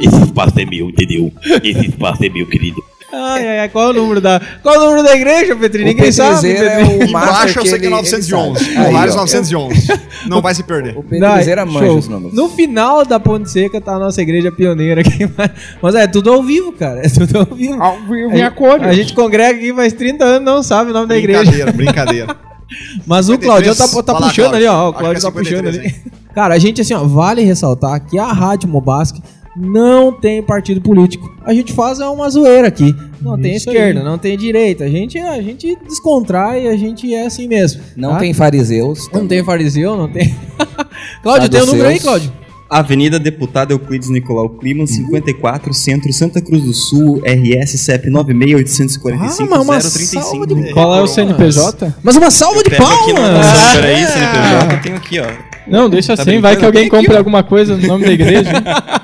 [0.00, 1.32] Esse espaço é meu, entendeu?
[1.62, 2.82] Esse espaço é meu, querido.
[3.14, 4.40] Ai, ai, ai, qual é o número da.
[4.62, 5.82] Qual é o número da igreja, Petri?
[5.82, 6.50] O Ninguém sabe.
[6.50, 6.94] É Petri.
[6.96, 8.64] o Embaixo eu sei que é ele- 911.
[8.64, 8.86] ele sabe.
[8.86, 8.92] O ó.
[8.92, 10.00] 911.
[10.26, 10.96] Não vai se perder.
[10.96, 12.34] O Petrizeira Não, manja os números.
[12.34, 15.28] No final da Ponte Seca tá a nossa igreja pioneira aqui.
[15.82, 17.04] Mas, é tudo ao vivo, cara.
[17.04, 17.82] É tudo ao vivo.
[17.82, 18.86] Ao vivo A acordo.
[18.86, 21.40] A gente congrega aqui faz 30 anos não sabe o nome da igreja.
[21.42, 22.36] Brincadeira, brincadeira.
[23.06, 24.88] Mas o 53, Claudio tá, tá puxando ali, ó.
[24.88, 24.92] O.
[24.94, 25.94] Claudio tá é puxando 53, ali.
[26.34, 29.22] Cara, a gente, assim, ó, vale ressaltar que a Rádio Mobasque
[29.56, 31.30] não tem partido político.
[31.44, 32.94] A gente faz é uma zoeira aqui.
[33.20, 34.04] Não tem Isso esquerda, aí.
[34.04, 34.84] não tem direita.
[34.84, 37.82] A gente, a gente descontrai, a gente é assim mesmo.
[37.96, 38.18] Não tá?
[38.18, 39.08] tem fariseus.
[39.12, 40.34] Não tem fariseu, não tem.
[41.22, 42.32] Cláudio, tem o número aí, Cláudio?
[42.72, 49.58] Avenida Deputado Euclides Nicolau Clima, 54, Centro, Santa Cruz do Sul, RS CEP 96845 Ah,
[49.58, 50.72] mas uma salva de 035.
[50.72, 51.94] Qual é o CNPJ?
[52.02, 53.46] Mas uma salva de palmas!
[53.74, 55.51] peraí, CNPJ, eu tenho aqui, ó.
[55.66, 57.16] Não, deixa Tá assim, vai que alguém Tem ó.
[57.18, 58.50] alguma coisa no nome da igreja.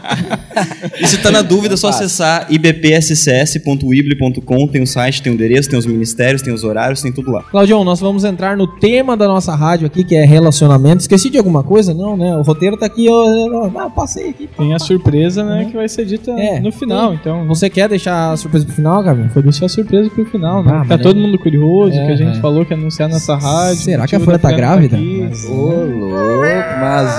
[1.01, 5.71] E se tá na dúvida, é só acessar ibpscs.wibly.com, tem o site, tem o endereço,
[5.71, 7.45] tem os ministérios, tem os horários, tem tudo lá.
[7.45, 11.03] Claudião, nós vamos entrar no tema da nossa rádio aqui, que é relacionamento.
[11.03, 11.95] Esqueci de alguma coisa?
[11.95, 12.37] Não, né?
[12.37, 13.71] O roteiro tá aqui, ó.
[13.77, 14.49] Ah, passei aqui.
[14.57, 17.47] Tem a surpresa, né, que vai ser dita É, no final, então.
[17.47, 19.31] Você quer deixar a surpresa pro final, Gabriel?
[19.31, 20.73] Foi deixar a surpresa pro final, né?
[20.75, 22.41] Ah, mas todo é- mundo curioso, É, que a gente é.
[22.41, 23.83] falou que ia anunciar nessa rádio.
[23.83, 24.97] Será que a Folha tá Fran grávida?
[24.97, 25.29] aqui.
[25.49, 26.45] Ô, louco,
[26.81, 27.11] mas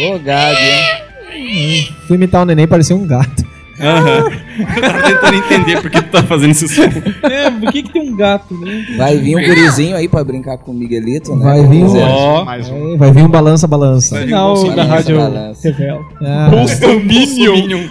[0.00, 1.88] ô, ô gado, hein?
[2.06, 3.44] Fui imitar o neném, parecia um gato.
[3.78, 4.30] Aham.
[4.58, 6.82] Eu tava tentando entender por que tu tá fazendo esse som.
[7.24, 8.86] É, por que, que tem um gato, né?
[8.96, 11.44] Vai vir um gurizinho aí pra brincar com o Miguelito, né?
[11.44, 12.94] Vai vir um, Ó, Mais um.
[12.94, 14.18] é, vai vir um balança, balança.
[14.18, 15.60] Final um da rádio balança.
[15.68, 16.00] revela.
[16.22, 16.48] Ah.
[16.50, 17.82] Bolsominion.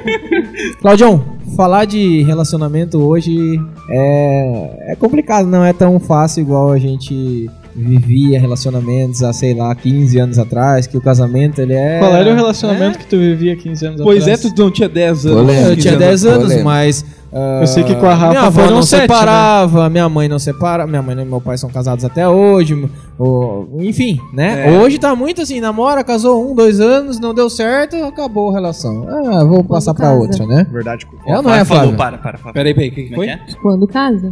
[0.80, 1.22] Claudião,
[1.54, 8.40] falar de relacionamento hoje é, é complicado, não é tão fácil igual a gente vivia
[8.40, 11.98] relacionamentos há, sei lá, 15 anos atrás, que o casamento ele é...
[11.98, 14.52] Qual era o relacionamento que tu vivia 15 anos Pois é, atrás?
[14.54, 15.40] tu não tinha 10 anos.
[15.42, 15.68] Polêmica.
[15.70, 16.64] Eu tinha 10 anos, Polêmica.
[16.64, 17.04] mas.
[17.32, 19.06] Ah, Eu sei que com a Rafa minha avó não sete, né?
[19.08, 22.88] separava, minha mãe não separa, minha mãe e meu pai são casados até hoje.
[23.18, 24.74] o- enfim, né?
[24.74, 24.78] É.
[24.78, 29.06] Hoje tá muito assim, namora, casou um, dois anos, não deu certo, acabou a relação.
[29.08, 30.18] Ah, vou passar pra casa.
[30.20, 30.66] outra, né?
[30.70, 31.06] Verdade.
[31.26, 31.96] É ou não é, falou, Flávio?
[31.96, 32.52] para, para, para.
[32.52, 33.46] Peraí, peraí, o que, que Como é foi?
[33.46, 33.60] que é?
[33.62, 34.30] Quando casa?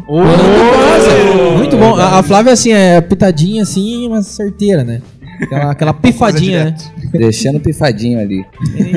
[1.57, 1.97] Muito bom.
[1.97, 5.01] A, a Flávia, assim, é pitadinha, assim, mas certeira, né?
[5.43, 6.75] Aquela, aquela pifadinha, né?
[7.13, 8.45] Deixando pifadinho ali.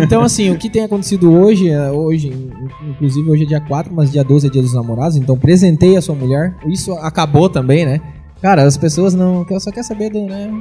[0.02, 2.52] Então, assim, o que tem acontecido hoje, é, hoje, in-
[2.92, 6.02] inclusive hoje é dia 4, mas dia 12 é dia dos namorados, então presentei a
[6.02, 6.54] sua mulher.
[6.68, 8.02] Isso acabou também, né?
[8.42, 9.46] Cara, as pessoas não.
[9.60, 10.52] Só quer saber do, né?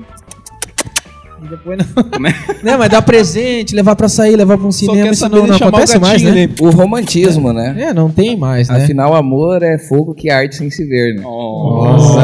[1.44, 2.04] E depois não.
[2.04, 2.34] Como é?
[2.62, 5.98] né, mas dar presente, levar pra sair, levar pra um cinema, isso não, não acontece
[5.98, 6.30] mais, né?
[6.46, 6.48] né?
[6.60, 7.74] O romantismo, né?
[7.78, 8.82] É, não tem mais, né?
[8.82, 11.20] Afinal, amor é fogo que arde sem se ver, né?
[11.22, 12.20] Nossa!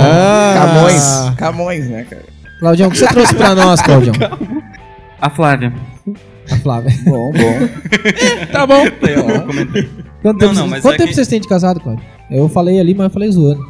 [0.55, 1.37] Camões.
[1.37, 2.32] Camões, né, cara?
[2.63, 4.15] Claudião, o que você trouxe pra nós, Claudião?
[5.21, 5.73] A Flávia.
[6.49, 6.93] A Flávia.
[7.05, 7.69] Bom, bom.
[8.53, 8.85] Tá bom.
[8.87, 9.91] Eu comentei.
[10.23, 12.05] Quanto Não, tempo, não, mas quanto é tempo que- vocês têm de casado, Cláudio?
[12.31, 13.61] Eu falei ali, mas eu falei zoando.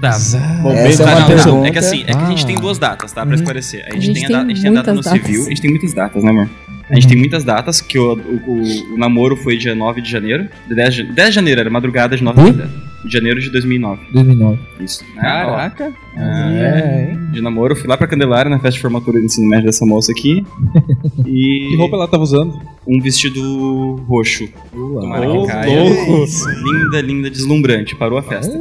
[0.00, 0.16] Tá.
[0.62, 1.66] Bom, Tá, Essa é uma não, não, pergunta.
[1.68, 2.46] É que assim, é que a gente Ah.
[2.46, 3.26] tem duas datas, tá?
[3.26, 3.84] Pra esclarecer.
[3.90, 5.26] A gente, gente tem, a, da- a gente tem a data no muitas datas.
[5.26, 6.48] civil, a gente tem muitas datas, né, amor?
[6.88, 10.10] A gente tem muitas datas, que o, o, o- o namoro foi dia 9 de
[10.10, 10.48] janeiro.
[10.68, 12.68] de 10, de 10 de janeiro, era madrugada de 9 de, de
[13.06, 14.00] janeiro de 2009.
[14.12, 14.58] 2009.
[14.80, 15.04] Isso.
[15.14, 15.20] né?
[15.22, 15.92] Caraca.
[16.16, 19.66] Ó, é, de namoro, fui lá pra Candelária na festa de formatura do ensino médio
[19.66, 20.44] dessa moça aqui.
[21.26, 22.60] e Que roupa ela tava usando?
[22.86, 24.48] um vestido roxo.
[24.72, 25.82] Tomara que caia.
[25.84, 26.24] louco.
[26.64, 27.94] Linda, linda, deslumbrante.
[27.96, 28.56] Parou a festa.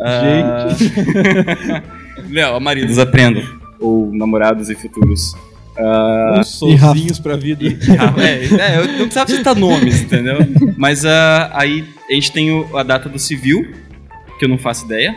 [0.00, 0.68] Ah,
[2.30, 3.42] Léo, maridos, aprendam.
[3.80, 5.34] Ou namorados e futuros.
[5.78, 7.64] Ah, Uns solzinhos pra vida.
[7.66, 10.38] é, é, eu não precisava citar nomes, entendeu?
[10.76, 13.66] Mas ah, aí a gente tem o- a data do civil,
[14.38, 15.14] que eu não faço ideia.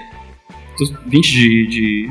[0.77, 1.67] Tô- 20 de.
[1.67, 2.09] de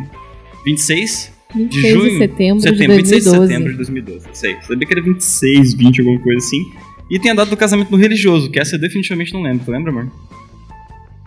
[0.64, 2.10] 26 de 26 junho.
[2.10, 3.46] de setembro, setembro, de 26 de 2012.
[3.48, 4.26] setembro de 2012.
[4.32, 4.56] Sei.
[4.62, 6.62] Sabia que era 26, 20, alguma coisa assim.
[7.10, 9.64] E tem a data do casamento no religioso, que essa eu definitivamente não lembro.
[9.64, 10.10] Tu lembra, amor?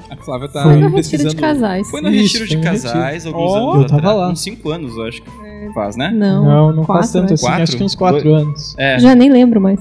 [0.10, 1.30] A Flávia tá Foi no retiro pesquisando.
[1.36, 1.90] de casais.
[1.90, 3.36] Foi no Isso, retiro de casais, retiro.
[3.36, 4.18] alguns Ó, anos eu tava atrás.
[4.18, 4.30] lá.
[4.32, 5.30] Uns 5 anos, eu acho que
[5.74, 6.12] faz, né?
[6.14, 7.34] Não, Não, não faz quatro, tanto acho.
[7.34, 7.64] assim, Quatro?
[7.64, 8.42] acho que uns 4 Dois?
[8.44, 8.76] anos.
[8.78, 9.00] É.
[9.00, 9.80] Já nem lembro mais.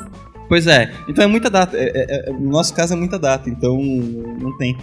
[0.48, 0.90] Pois é.
[1.08, 1.76] Então é muita data.
[1.76, 3.78] É- é- é- no nosso caso é muita data, então
[4.40, 4.76] não tem.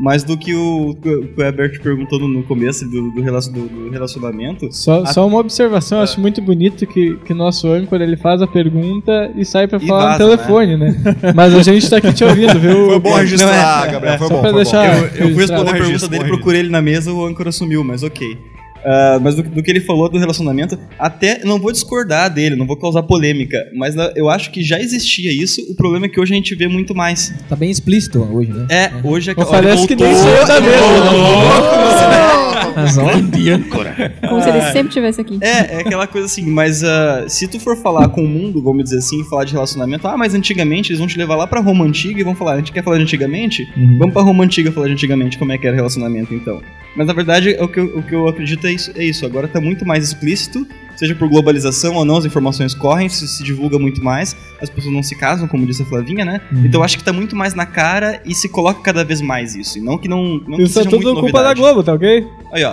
[0.00, 3.90] Mas do que o, que o Herbert perguntou no, no começo do, do, do- do
[3.90, 4.68] relacionamento.
[4.70, 8.40] Só, a- só uma observação, eu acho muito bonito que, que nosso âncora ele faz
[8.40, 10.94] a pergunta e sai pra E falar vaza, no telefone, né?
[11.34, 12.86] Mas a gente tá aqui te ouvindo, viu?
[12.90, 14.18] Foi bom registrar, Não, é- Gabriel.
[14.18, 14.40] Foi só bom.
[14.40, 14.96] pra Foi deixar- bom.
[14.98, 18.04] Eu, eu fui responder a pergunta dele, procurei ele na mesa, o âncora sumiu, mas
[18.04, 18.38] ok.
[18.84, 22.66] Ah, mas do, do que ele falou do relacionamento, até não vou discordar dele, não
[22.66, 25.60] vou causar polêmica, mas eu acho que já existia isso.
[25.70, 27.34] O problema é que hoje a gente vê muito mais.
[27.48, 28.66] Tá bem explícito hoje, né?
[28.70, 29.44] É, hoje é que.
[29.44, 30.30] Parece que nem voltou.
[30.30, 30.78] saiu da mesa.
[34.28, 35.38] Como se ele sempre estivesse aqui.
[35.40, 38.84] É, é aquela coisa assim, mas ah, se tu for falar com o mundo, vamos
[38.84, 41.84] dizer assim, falar de relacionamento, ah, mas antigamente eles vão te levar lá pra Roma
[41.84, 43.68] Antiga e vão falar, a gente quer falar de antigamente?
[43.98, 46.60] Vamos pra Roma Antiga falar de antigamente, como é que era o relacionamento então.
[46.98, 49.24] Mas na verdade, o que eu, o que eu acredito é isso, é isso.
[49.24, 53.44] Agora tá muito mais explícito, seja por globalização ou não, as informações correm, se, se
[53.44, 56.40] divulga muito mais, as pessoas não se casam, como disse a Flavinha, né?
[56.50, 59.54] Então eu acho que tá muito mais na cara e se coloca cada vez mais
[59.54, 59.78] isso.
[59.78, 61.60] E não que não, não que Isso é seja tudo muito culpa da novidade.
[61.60, 62.26] Globo, tá ok?
[62.50, 62.72] Aí, ó.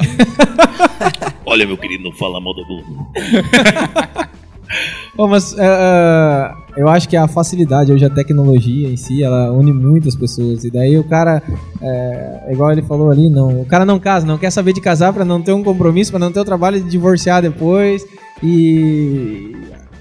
[1.46, 3.08] Olha, meu querido, não fala mal da Globo.
[5.16, 9.52] Bom, mas é, é, eu acho que a facilidade hoje, a tecnologia em si, ela
[9.52, 10.64] une muitas pessoas.
[10.64, 11.42] E daí o cara,
[11.82, 15.14] é, igual ele falou ali, não, o cara não casa, não quer saber de casar
[15.14, 18.06] pra não ter um compromisso, pra não ter o trabalho de divorciar depois.
[18.44, 19.56] E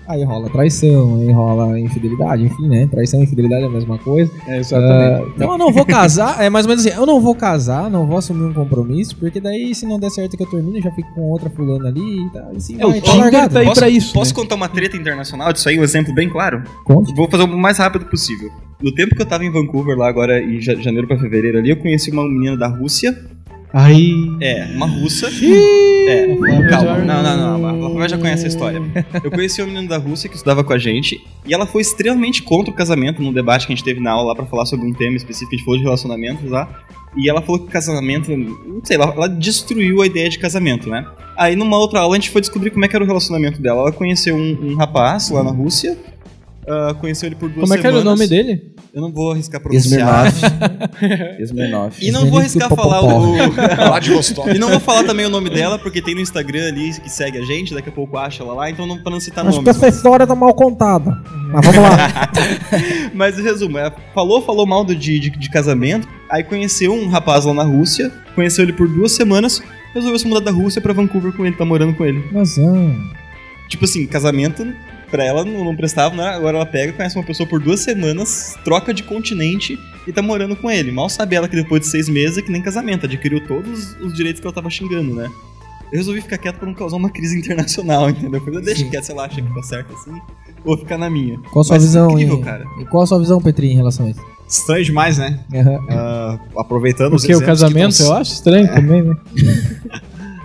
[0.06, 2.86] aí rola traição, aí rola infidelidade, enfim, né?
[2.90, 4.30] Traição e infidelidade é a mesma coisa.
[4.46, 5.22] É, exatamente.
[5.24, 7.90] Ah, então eu não vou casar, é mais ou menos assim, eu não vou casar,
[7.90, 10.82] não vou assumir um compromisso, porque daí se não der certo que eu termino, eu
[10.82, 12.50] já fico com outra fulana ali e tal.
[12.56, 13.54] Assim, É, o vai, tá Tinder largado.
[13.54, 14.12] tá aí pra isso.
[14.12, 16.62] Posso contar uma treta internacional disso aí, um exemplo bem claro?
[16.84, 17.14] Conte.
[17.14, 18.50] Vou fazer o mais rápido possível.
[18.82, 21.70] No tempo que eu tava em Vancouver, lá agora em ja- janeiro pra fevereiro ali,
[21.70, 23.16] eu conheci uma menina da Rússia.
[23.74, 24.14] Aí.
[24.40, 25.28] É, uma russa.
[26.06, 26.37] É,
[26.70, 26.98] calma.
[26.98, 27.68] Não, não, não.
[27.87, 28.80] A Rafael já conhece a história.
[29.22, 32.42] Eu conheci uma menina da Rússia que estudava com a gente e ela foi extremamente
[32.42, 34.87] contra o casamento num debate que a gente teve na aula lá pra falar sobre
[34.87, 35.54] um tema específico.
[35.54, 36.84] A gente falou de relacionamentos lá.
[37.16, 41.06] E ela falou que casamento, não sei, ela, ela destruiu a ideia de casamento, né?
[41.37, 43.82] Aí numa outra aula a gente foi descobrir como é que era o relacionamento dela.
[43.82, 45.96] Ela conheceu um, um rapaz lá na Rússia.
[46.68, 48.18] ah, conheceu ele por duas Como é que era o semanas.
[48.18, 48.73] nome dele?
[48.94, 50.33] Eu não vou arriscar pronunciar.
[51.40, 51.98] Smirnoff.
[52.04, 53.35] E não vou arriscar falar o.
[53.88, 54.50] Vladivostok.
[54.50, 57.38] e não vou falar também o nome dela, porque tem no Instagram ali que segue
[57.38, 59.64] a gente, daqui a pouco acha ela lá, então não, pra não citar Acho que
[59.64, 59.83] nomes.
[59.83, 61.11] essa história tá mal contada.
[61.52, 62.30] Mas vamos lá.
[63.12, 67.09] Mas em resumo, ela falou, falou mal do, de, de, de casamento, aí conheceu um
[67.09, 69.61] rapaz lá na Rússia, conheceu ele por duas semanas,
[69.92, 72.22] resolveu se mudar da Rússia pra Vancouver com ele, tá morando com ele.
[72.33, 73.24] Mas, ah,
[73.68, 74.64] Tipo assim, casamento
[75.14, 76.27] pra ela não, não prestava, né?
[76.31, 80.57] Agora ela pega, conhece uma pessoa por duas semanas, troca de continente e tá morando
[80.57, 80.90] com ele.
[80.90, 84.12] Mal sabe ela que depois de seis meses é que nem casamento, adquiriu todos os
[84.12, 85.31] direitos que ela tava xingando, né?
[85.92, 88.42] Eu resolvi ficar quieto pra não causar uma crise internacional, entendeu?
[88.44, 90.20] Eu deixa quieto, se ela acha que tá certo assim,
[90.64, 91.38] vou ficar na minha.
[91.53, 92.42] qual a sua Mas visão, incrível, hein?
[92.42, 92.64] cara.
[92.81, 94.20] E qual a sua visão, Petri, em relação a isso?
[94.48, 95.38] Estranho demais, né?
[95.55, 95.79] Aham.
[95.90, 99.14] Ah, aproveitando os Porque o exemplos que casamento tão- eu acho estranho também, né?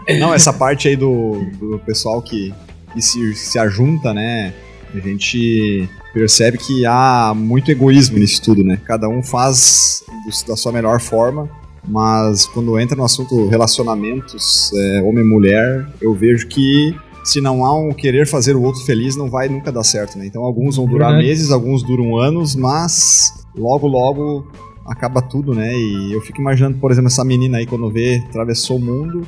[0.20, 2.54] Não, essa parte aí do, do pessoal que,
[3.02, 4.54] se, se ajunta, né?
[4.94, 8.80] A gente percebe que há muito egoísmo nisso tudo, né?
[8.86, 10.04] Cada um faz
[10.48, 11.50] da sua melhor forma,
[11.88, 17.64] mas quando entra no assunto relacionamentos, é, homem e mulher, eu vejo que se não
[17.64, 20.26] há um querer fazer o outro feliz, não vai nunca dar certo, né?
[20.26, 21.28] Então alguns vão durar Verdade.
[21.28, 24.48] meses, alguns duram anos, mas logo, logo
[24.86, 25.72] acaba tudo, né?
[25.76, 29.28] E eu fico imaginando, por exemplo, essa menina aí quando vê, atravessou o mundo,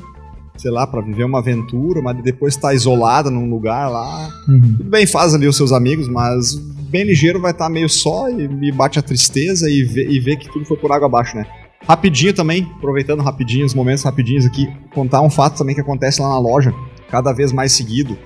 [0.56, 4.28] sei lá, pra viver uma aventura, mas depois tá isolada num lugar lá.
[4.48, 4.76] Uhum.
[4.78, 8.46] Tudo bem, faz ali os seus amigos, mas bem ligeiro vai estar meio só e
[8.46, 11.46] me bate a tristeza e vê, e vê que tudo foi por água abaixo, né?
[11.88, 16.28] Rapidinho também, aproveitando rapidinho, os momentos rapidinhos aqui, contar um fato também que acontece lá
[16.28, 16.72] na loja,
[17.10, 18.16] cada vez mais seguido.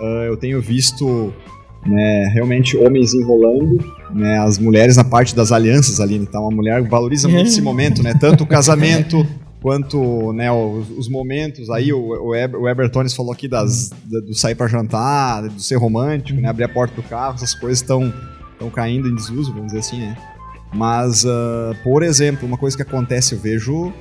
[0.00, 1.32] Ah, eu tenho visto
[1.86, 3.78] né, realmente homens enrolando,
[4.12, 6.16] né, as mulheres na parte das alianças ali.
[6.16, 8.14] Então a mulher valoriza muito esse momento, né?
[8.18, 9.24] Tanto o casamento
[9.60, 11.70] quanto né, os, os momentos.
[11.70, 12.68] Aí o, o, Eber, o
[13.14, 16.94] falou aqui das, da- do sair para jantar, do ser romântico, né, abrir a porta
[16.94, 18.12] do carro, essas coisas estão
[18.70, 20.16] caindo em desuso, vamos dizer assim, né?
[20.72, 23.92] Mas, ah, por exemplo, uma coisa que acontece, eu vejo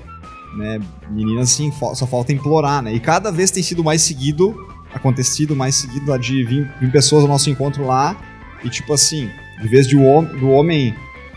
[0.58, 2.94] né, meninas assim, só falta implorar, né?
[2.94, 4.56] E cada vez tem sido mais seguido,
[4.94, 8.16] acontecido mais seguido de vir, vir pessoas ao nosso encontro lá
[8.64, 9.30] e tipo assim,
[9.62, 10.96] de vez de do homem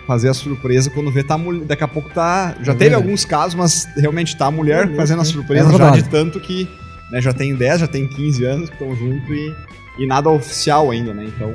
[0.08, 2.78] fazer a surpresa quando vê tá a mulher, daqui a pouco tá, já É teve
[2.90, 2.94] verdade.
[2.94, 6.02] alguns casos, mas realmente tá a mulher É fazendo a mesmo, surpresa é já de
[6.08, 6.66] tanto que,
[7.12, 9.54] né, já tem 10, já tem 15 anos que estão junto e,
[9.98, 11.26] e nada oficial ainda, né?
[11.26, 11.52] Então,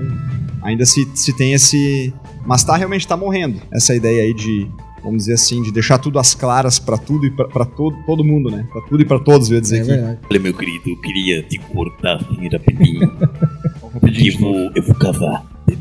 [0.62, 2.13] ainda se, se tem esse
[2.46, 3.60] mas tá realmente tá morrendo.
[3.74, 4.68] Essa ideia aí de,
[5.02, 8.24] vamos dizer assim, de deixar tudo às claras pra tudo e pra, pra todo, todo
[8.24, 8.68] mundo, né?
[8.72, 9.89] Pra tudo e pra todos, eu ia dizer É aqui.
[9.92, 10.20] verdade.
[10.30, 13.12] Olha, meu querido, eu queria te cortar assim rapidinho.
[14.00, 14.96] Porque eu vou, eu vou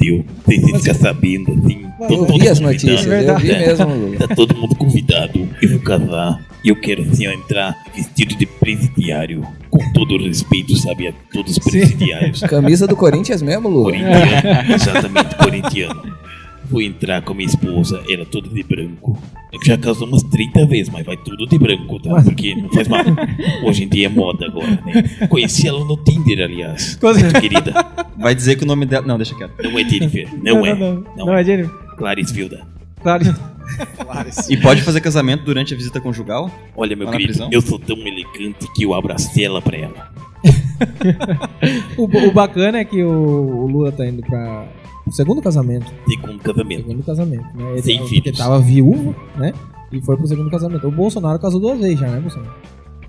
[0.03, 0.25] entendeu?
[0.47, 1.83] Sem você ficar sabendo, assim.
[2.11, 4.17] Eu vi as notícias, eu vi mesmo, Lula.
[4.27, 5.49] Tá todo mundo convidado.
[5.61, 6.41] Eu vou casar.
[6.65, 9.47] E eu quero, assim, ó, entrar vestido de presidiário.
[9.71, 12.41] Com todo o respeito, sabe, a todos os presidiários.
[12.41, 13.85] Camisa do Corinthians mesmo, Lula?
[13.93, 16.03] Corintiano, exatamente, corintiano.
[16.73, 19.17] Vou entrar com a minha esposa, ela toda de branco.
[19.53, 22.23] Eu já casou umas 30 vezes, mas vai tudo de branco, tá?
[22.23, 23.05] Porque não faz mal.
[23.63, 25.27] Hoje em dia é moda agora, né?
[25.29, 26.99] Conheci ela no Tinder, aliás.
[27.03, 27.75] Muito querida.
[28.17, 29.07] Vai dizer que o nome dela.
[29.07, 29.53] Não, deixa quieto.
[29.63, 30.75] Não é Jennifer, não, é.
[30.75, 31.71] Não, não, não é Jennifer.
[31.99, 32.67] Clarice Vilda.
[33.03, 33.25] Claro.
[34.49, 36.51] E pode fazer casamento durante a visita conjugal?
[36.75, 37.49] Olha, meu Lá querido, prisão?
[37.53, 40.11] eu sou tão elegante que eu abro a cela pra ela.
[41.97, 44.67] O, o bacana é que o, o Lula tá indo pra
[45.11, 45.93] segundo casamento.
[46.09, 46.83] Segundo casamento.
[46.87, 47.73] Segundo casamento, né?
[47.73, 48.39] Ele, Sem porque filhos.
[48.39, 49.53] tava viúvo, né?
[49.91, 50.87] E foi pro segundo casamento.
[50.87, 52.53] O Bolsonaro casou duas vezes já, né, Bolsonaro?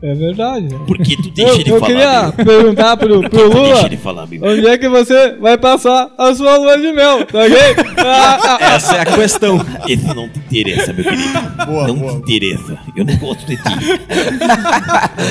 [0.01, 0.67] É verdade.
[0.67, 0.79] né?
[0.85, 2.45] Por que tu deixa eu, ele eu falar, queria meu?
[2.45, 4.43] perguntar pro, pro Tu Lula deixa ele falar, meu.
[4.43, 7.55] onde é que você vai passar a sua lua de mel, tá ok?
[8.59, 9.65] Essa é a questão.
[9.87, 11.39] Esse não te interessa, meu querido.
[11.65, 12.11] Boa, não boa.
[12.11, 12.77] te interessa.
[12.97, 13.63] Eu não gosto de ti.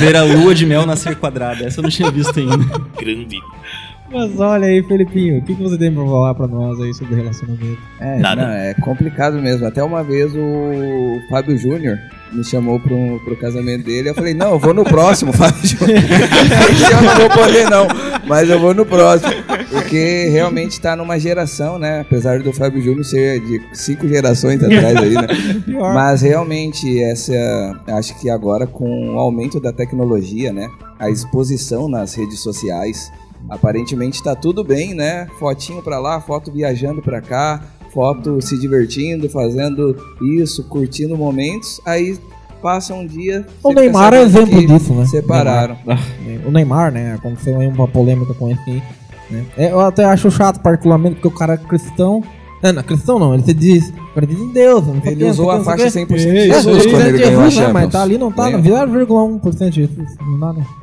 [0.01, 1.66] Ver a lua de mel nascer quadrada.
[1.66, 2.57] Essa eu não tinha visto ainda.
[2.98, 3.37] Grande.
[4.12, 7.14] Mas olha aí, Felipinho, o que, que você tem pra falar pra nós aí sobre
[7.14, 7.79] relacionamento?
[7.98, 9.66] É, não, é complicado mesmo.
[9.66, 11.98] Até uma vez o Fábio Júnior
[12.33, 14.11] me chamou pro, pro casamento dele.
[14.11, 15.98] Eu falei, não, eu vou no próximo, Fábio Júnior.
[15.98, 17.87] Eu não vou poder, não.
[18.27, 19.33] Mas eu vou no próximo.
[19.70, 22.01] Porque realmente tá numa geração, né?
[22.01, 25.27] Apesar do Fábio Júnior ser de cinco gerações atrás aí, né?
[25.94, 27.33] Mas realmente, essa.
[27.88, 30.68] Acho que agora, com o aumento da tecnologia, né?
[30.98, 33.11] A exposição nas redes sociais.
[33.48, 35.26] Aparentemente tá tudo bem, né?
[35.38, 41.81] Fotinho pra lá, foto viajando pra cá, foto se divertindo, fazendo isso, curtindo momentos.
[41.85, 42.18] Aí
[42.62, 43.46] passa um dia.
[43.62, 45.05] O Neymar é exemplo disso, né?
[45.07, 45.76] Separaram.
[46.46, 47.14] O Neymar, né?
[47.14, 48.83] Aconteceu aí uma polêmica com ele.
[49.31, 49.44] Né?
[49.57, 52.22] É, Eu até acho chato, particularmente, porque o cara é cristão.
[52.62, 54.87] Não, não, cristão não, ele se diz, acredita em Deus.
[54.87, 56.14] Não Ele usou a faixa não sei o 100% quê.
[56.16, 57.72] de É, Jesus quando ele é ganhou a Jesus, né?
[57.72, 58.87] Mas tá ali, não tá, Lembra?
[58.87, 60.16] 0,1% de Jesus.
[60.20, 60.82] Não dá, não.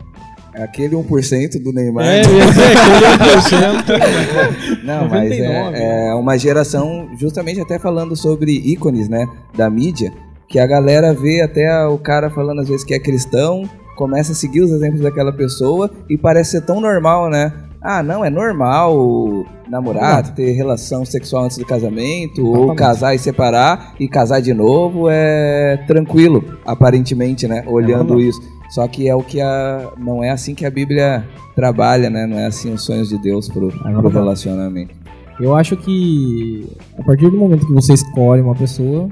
[0.63, 2.05] Aquele 1% do Neymar.
[2.05, 4.83] É, aquele 1%.
[4.83, 5.77] Não, mas 99.
[5.77, 10.11] é, é uma geração, justamente até falando sobre ícones, né, da mídia,
[10.47, 14.35] que a galera vê até o cara falando às vezes que é cristão, começa a
[14.35, 17.53] seguir os exemplos daquela pessoa e parece ser tão normal, né?
[17.81, 23.93] Ah, não, é normal namorar, ter relação sexual antes do casamento, ou casar e separar,
[23.99, 27.63] e casar de novo é tranquilo, aparentemente, né?
[27.67, 28.29] Olhando verdade.
[28.29, 28.58] isso.
[28.69, 29.91] Só que é o que a.
[29.97, 32.25] Não é assim que a Bíblia trabalha, né?
[32.27, 34.93] Não é assim os sonhos de Deus pro, pro relacionamento.
[35.39, 39.09] Eu acho que a partir do momento que você escolhe uma pessoa,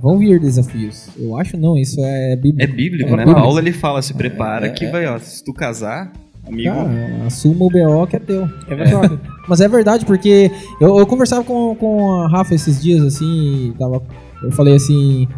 [0.00, 1.08] vão vir desafios.
[1.18, 2.62] Eu acho não, isso é bíblico.
[2.62, 3.24] É bíblico, É né?
[3.24, 3.38] bíblico.
[3.40, 4.90] Na aula ele fala, se prepara É, que é.
[4.90, 6.12] vai, ó, se tu casar,
[6.46, 6.74] amigo...
[6.74, 8.48] Cara, assuma o BO que é teu.
[8.68, 9.20] É verdade.
[9.46, 14.02] Mas é verdade, porque eu, eu conversava com, com a Rafa esses dias, assim, tava,
[14.42, 15.28] eu falei assim.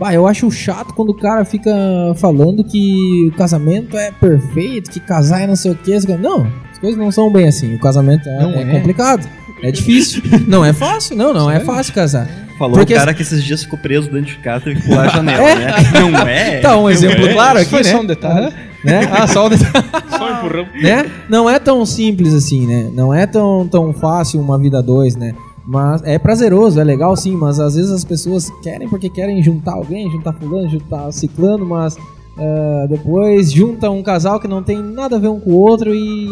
[0.00, 1.70] Bah, eu acho chato quando o cara fica
[2.16, 5.90] falando que o casamento é perfeito, que casar é não sei o que.
[6.16, 7.74] Não, as coisas não são bem assim.
[7.74, 8.64] O casamento é, Não é é?
[8.66, 9.28] complicado,
[9.62, 10.22] é difícil.
[10.48, 12.26] não é fácil, não, não é fácil casar.
[12.58, 15.04] Falou Porque- o cara que esses dias ficou preso dentro de casa, teve que pular
[15.04, 15.54] a janela, É?
[15.54, 15.74] né?
[16.10, 16.60] Não é?
[16.60, 17.32] Tá, um exemplo é.
[17.34, 17.90] claro aqui, foi né?
[17.90, 18.54] só um detalhe.
[18.84, 19.00] né?
[19.12, 19.84] Ah, só o detalhe.
[20.10, 20.66] Só um empurrão.
[20.82, 21.10] né?
[21.28, 22.90] Não é tão simples assim, né?
[22.94, 25.32] Não é tão, tão fácil uma vida a dois, né?
[25.70, 29.74] Mas é prazeroso, é legal sim, mas às vezes as pessoas querem porque querem juntar
[29.74, 31.96] alguém, juntar fulano, juntar ciclano, mas
[32.36, 35.94] ah, depois junta um casal que não tem nada a ver um com o outro
[35.94, 36.28] e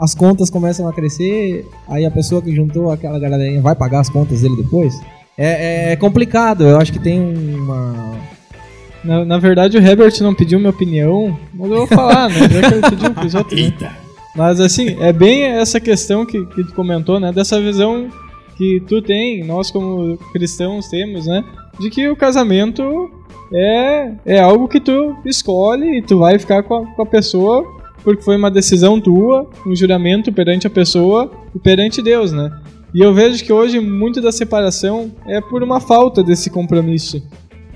[0.00, 4.10] as contas começam a crescer, aí a pessoa que juntou aquela galerinha vai pagar as
[4.10, 5.00] contas dele depois.
[5.38, 7.20] É, é complicado, eu acho que tem
[7.54, 8.18] uma.
[9.04, 12.48] Na, na verdade, o Herbert não pediu minha opinião, mas eu vou falar, né?
[12.48, 13.60] Já que ele pediu pros outros.
[13.60, 13.66] né?
[13.66, 13.92] Eita.
[14.34, 17.30] Mas assim, é bem essa questão que, que tu comentou, né?
[17.32, 18.10] Dessa visão
[18.62, 21.44] que tu tem, nós como cristãos temos, né?
[21.80, 23.10] De que o casamento
[23.52, 27.66] é, é algo que tu escolhe e tu vai ficar com a, com a pessoa
[28.04, 32.50] porque foi uma decisão tua, um juramento perante a pessoa e perante Deus, né?
[32.94, 37.22] E eu vejo que hoje muito da separação é por uma falta desse compromisso.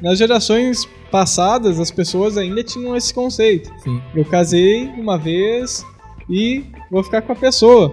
[0.02, 3.70] Nas gerações passadas, as pessoas ainda tinham esse conceito.
[3.78, 4.00] Sim.
[4.14, 5.84] Eu casei uma vez
[6.28, 7.92] e vou ficar com a pessoa.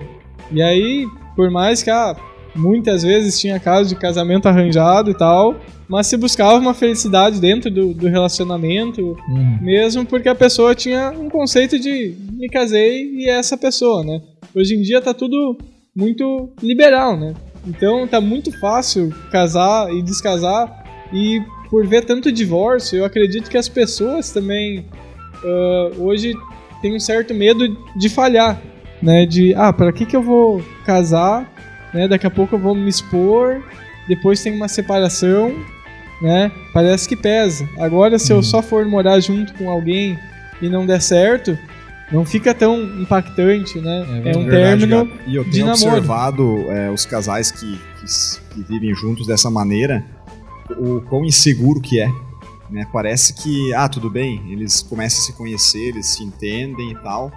[0.51, 2.15] E aí, por mais que ah,
[2.55, 5.55] muitas vezes tinha casos de casamento arranjado e tal,
[5.87, 9.57] mas se buscava uma felicidade dentro do, do relacionamento, Uhum.
[9.61, 14.21] mesmo porque a pessoa tinha um conceito de me casei e é essa pessoa, né?
[14.55, 15.57] Hoje em dia tá tudo
[15.95, 17.33] muito liberal, né?
[17.65, 23.57] Então tá muito fácil casar e descasar e por ver tanto divórcio, eu acredito que
[23.57, 24.85] as pessoas também
[25.43, 26.35] ah, hoje
[26.81, 28.61] têm um certo medo de falhar,
[29.01, 29.25] né?
[29.25, 31.51] De ah, para que que eu vou casar,
[31.93, 32.08] né?
[32.08, 33.62] Daqui a pouco eu vou me expor,
[34.08, 35.56] depois tem uma separação,
[36.21, 36.51] né?
[36.73, 37.67] Parece que pesa.
[37.77, 40.17] Agora se eu só for morar junto com alguém
[40.62, 41.58] e não der certo,
[42.12, 44.06] não fica tão impactante, né?
[44.25, 45.19] É, um Verdade, término cara.
[45.27, 50.06] E eu tenho observado é, os casais que, que, que vivem juntos dessa maneira,
[50.77, 52.10] o quão inseguro que é.
[52.69, 52.88] Né?
[52.91, 57.32] Parece que, ah, tudo bem, eles começam a se conhecer, eles se entendem e tal.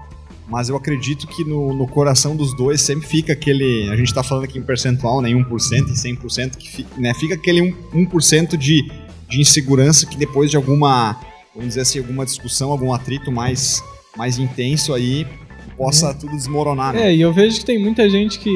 [0.48, 3.88] Mas eu acredito que no, no coração dos dois sempre fica aquele.
[3.90, 5.30] A gente tá falando aqui em percentual, né?
[5.30, 7.12] Em 1% e 100%, que fi- né?
[7.14, 7.60] fica aquele
[7.92, 8.82] 1%, 1 de,
[9.28, 11.18] de insegurança que depois de alguma,
[11.52, 13.82] vamos dizer assim, alguma discussão, algum atrito mais,
[14.16, 15.26] mais intenso aí,
[15.76, 17.08] possa tudo desmoronar, né?
[17.10, 18.52] É, e eu vejo que tem muita gente que,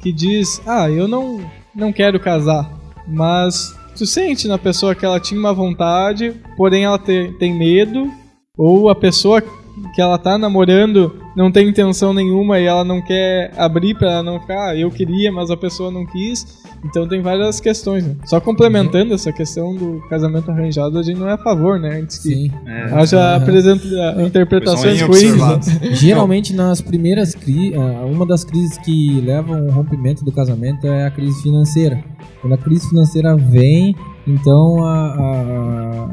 [0.00, 1.40] que diz: Ah, eu não,
[1.72, 2.68] não quero casar.
[3.06, 8.10] Mas tu sente na pessoa que ela tinha uma vontade, porém ela te- tem medo,
[8.58, 9.40] ou a pessoa
[9.94, 14.22] que ela tá namorando, não tem intenção nenhuma e ela não quer abrir pra ela
[14.22, 16.60] não ficar, ah, eu queria, mas a pessoa não quis.
[16.84, 18.06] Então tem várias questões.
[18.06, 18.16] Né?
[18.24, 22.00] Só complementando essa questão do casamento arranjado, a gente não é a favor, né?
[22.00, 22.50] Antes que Sim.
[22.92, 23.36] haja Aham.
[23.36, 25.36] apresenta interpretações ruins.
[25.36, 25.60] né?
[25.92, 27.76] Geralmente nas primeiras crises,
[28.10, 32.02] uma das crises que levam ao rompimento do casamento é a crise financeira.
[32.40, 33.94] Quando a crise financeira vem,
[34.26, 36.10] então a, a,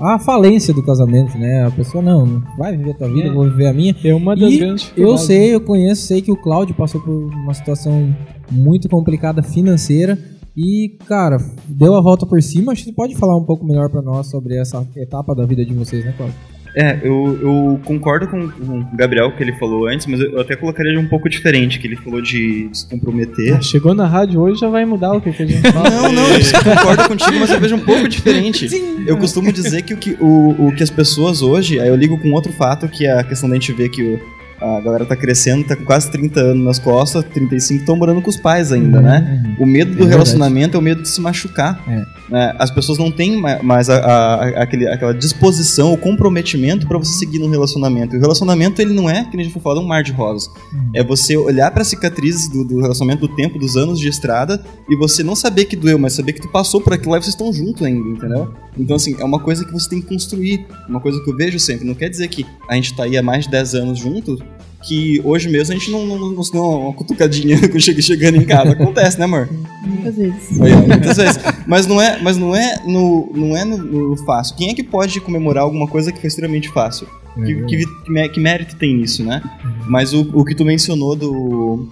[0.00, 1.66] a falência do casamento, né?
[1.66, 3.94] A pessoa não, vai viver a tua vida, eu vou viver a minha.
[4.02, 7.12] É uma das E grandes Eu sei, eu conheço, sei que o Cláudio passou por
[7.12, 8.14] uma situação
[8.50, 10.18] muito complicada financeira
[10.56, 12.72] e, cara, deu a volta por cima.
[12.72, 15.64] Acho que você pode falar um pouco melhor pra nós sobre essa etapa da vida
[15.64, 16.36] de vocês, né, Cláudio?
[16.74, 20.54] É, eu, eu concordo com, com o Gabriel que ele falou antes, mas eu até
[20.54, 23.54] colocaria de um pouco diferente, que ele falou de se comprometer.
[23.56, 25.90] Ah, Chegou na rádio hoje já vai mudar o que, que a gente fala.
[25.90, 26.40] Não, não, eu
[26.76, 28.68] concordo contigo, mas eu vejo um pouco diferente.
[29.06, 32.16] Eu costumo dizer que o que, o, o que as pessoas hoje, aí eu ligo
[32.18, 35.16] com outro fato, que é a questão da gente ver que o- a galera tá
[35.16, 39.00] crescendo, tá com quase 30 anos nas costas, 35 estão morando com os pais ainda,
[39.00, 39.56] né?
[39.58, 40.10] O medo do verdade.
[40.12, 41.82] relacionamento é o medo de se machucar.
[42.30, 42.54] Né?
[42.58, 47.12] As pessoas não têm ma- mais a- a- aquele- aquela disposição, o comprometimento pra você
[47.18, 48.14] seguir no relacionamento.
[48.14, 50.48] E o relacionamento, ele não é, que a gente foi falando, um mar de rosas.
[50.94, 54.96] É você olhar pra cicatrizes do, do relacionamento, do tempo, dos anos de estrada, e
[54.96, 57.34] você não saber que doeu, mas saber que tu passou por aquilo lá e vocês
[57.34, 58.52] estão juntos ainda, entendeu?
[58.78, 60.64] Então, assim, é uma coisa que você tem que construir.
[60.88, 61.84] Uma coisa que eu vejo sempre.
[61.86, 64.38] Não quer dizer que a gente tá aí há mais de 10 anos juntos,
[64.82, 68.00] que hoje mesmo a gente não, não, não, não se deu uma cutucadinha quando chega
[68.00, 68.72] chegando em casa.
[68.72, 69.48] Acontece, né, amor?
[69.82, 70.58] Muitas vezes.
[70.58, 71.38] Muitas vezes.
[71.66, 74.56] Mas não é, mas não é no, não é no, no fácil.
[74.56, 77.06] Quem é que pode comemorar alguma coisa que foi extremamente fácil?
[77.34, 79.42] Que, que, que que mérito tem nisso, né?
[79.86, 81.88] Mas o, o que tu mencionou do,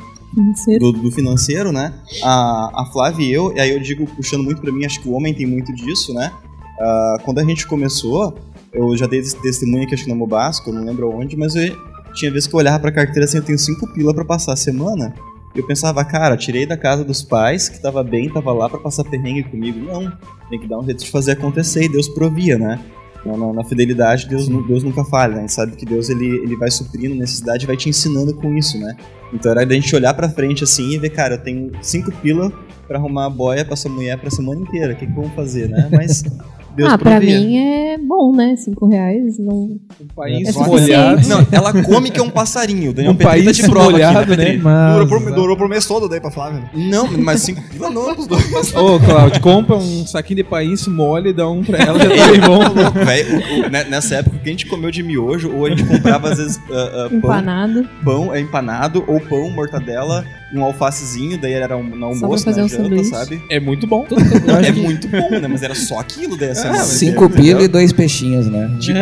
[0.80, 1.94] do, do financeiro, né?
[2.22, 5.08] A, a Flávia e eu, e aí eu digo, puxando muito pra mim, acho que
[5.08, 6.32] o homem tem muito disso, né?
[6.80, 8.36] Ah, quando a gente começou,
[8.72, 11.54] eu já dei esse testemunho aqui, acho que na Mobasco, eu não lembro onde, mas
[11.54, 11.76] eu
[12.18, 14.56] tinha vezes que eu olhava pra carteira assim, eu tenho cinco pila pra passar a
[14.56, 15.14] semana.
[15.54, 19.04] Eu pensava, cara, tirei da casa dos pais, que tava bem, tava lá pra passar
[19.04, 19.80] perrengue comigo.
[19.80, 20.12] Não,
[20.50, 22.78] tem que dar um jeito de fazer acontecer e Deus provia, né?
[23.24, 25.38] Na, na- na fidelidade, Deus, Deus nunca falha, né?
[25.38, 28.54] A gente sabe que Deus ele, ele vai suprindo necessidade e vai te ensinando com
[28.56, 28.94] isso, né?
[29.32, 32.52] Então era da gente olhar pra frente assim e ver, cara, eu tenho cinco pila
[32.86, 34.92] pra arrumar a boia pra essa mulher pra semana inteira.
[34.92, 35.88] O que, que vamos fazer, né?
[35.90, 36.22] Mas
[36.78, 37.40] Deus ah, pra provia.
[37.40, 38.54] mim é bom, né?
[38.56, 39.78] Cinco reais não.
[40.14, 41.28] país é molhado.
[41.28, 42.92] Não, ela come que é um passarinho.
[42.92, 44.36] Daniel Um Petri tá país de prova molhado, aqui, né?
[44.44, 44.58] Petri?
[44.58, 46.60] Mas- Durou por- durou por mês todo daí pra Flávia.
[46.60, 46.70] né?
[46.72, 48.74] Não, mas cinco pila não pros dois.
[48.74, 52.30] Ô, Claudio, compra um saquinho de país, molha e dá um pra ela, já tá
[52.30, 53.04] bem bom.
[53.04, 55.70] Véi, o- o- né, nessa época, o que a gente comeu de miojo, ou a
[55.70, 57.18] gente comprava, às vezes, ah, pão.
[57.18, 57.88] Empanado.
[58.04, 60.24] Pão é empanado, ou pão, mortadela,
[60.54, 63.10] um alfacezinho, daí era um, no almoço, fazer na um janta, sanduíche.
[63.10, 63.42] sabe?
[63.50, 64.06] É muito bom.
[64.66, 65.48] É muito bom, né?
[65.48, 66.67] Mas era só aquilo daí, assim.
[66.76, 68.70] Cinco pila e dois peixinhos, né?
[68.78, 68.98] Tipo,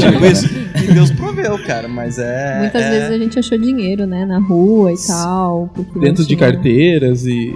[0.00, 0.48] tipo isso.
[0.82, 2.58] E Deus proveu, cara, mas é...
[2.60, 4.24] Muitas é- vezes a gente achou dinheiro, né?
[4.24, 5.70] Na rua e tal.
[6.00, 7.52] Dentro de tinha- carteiras e.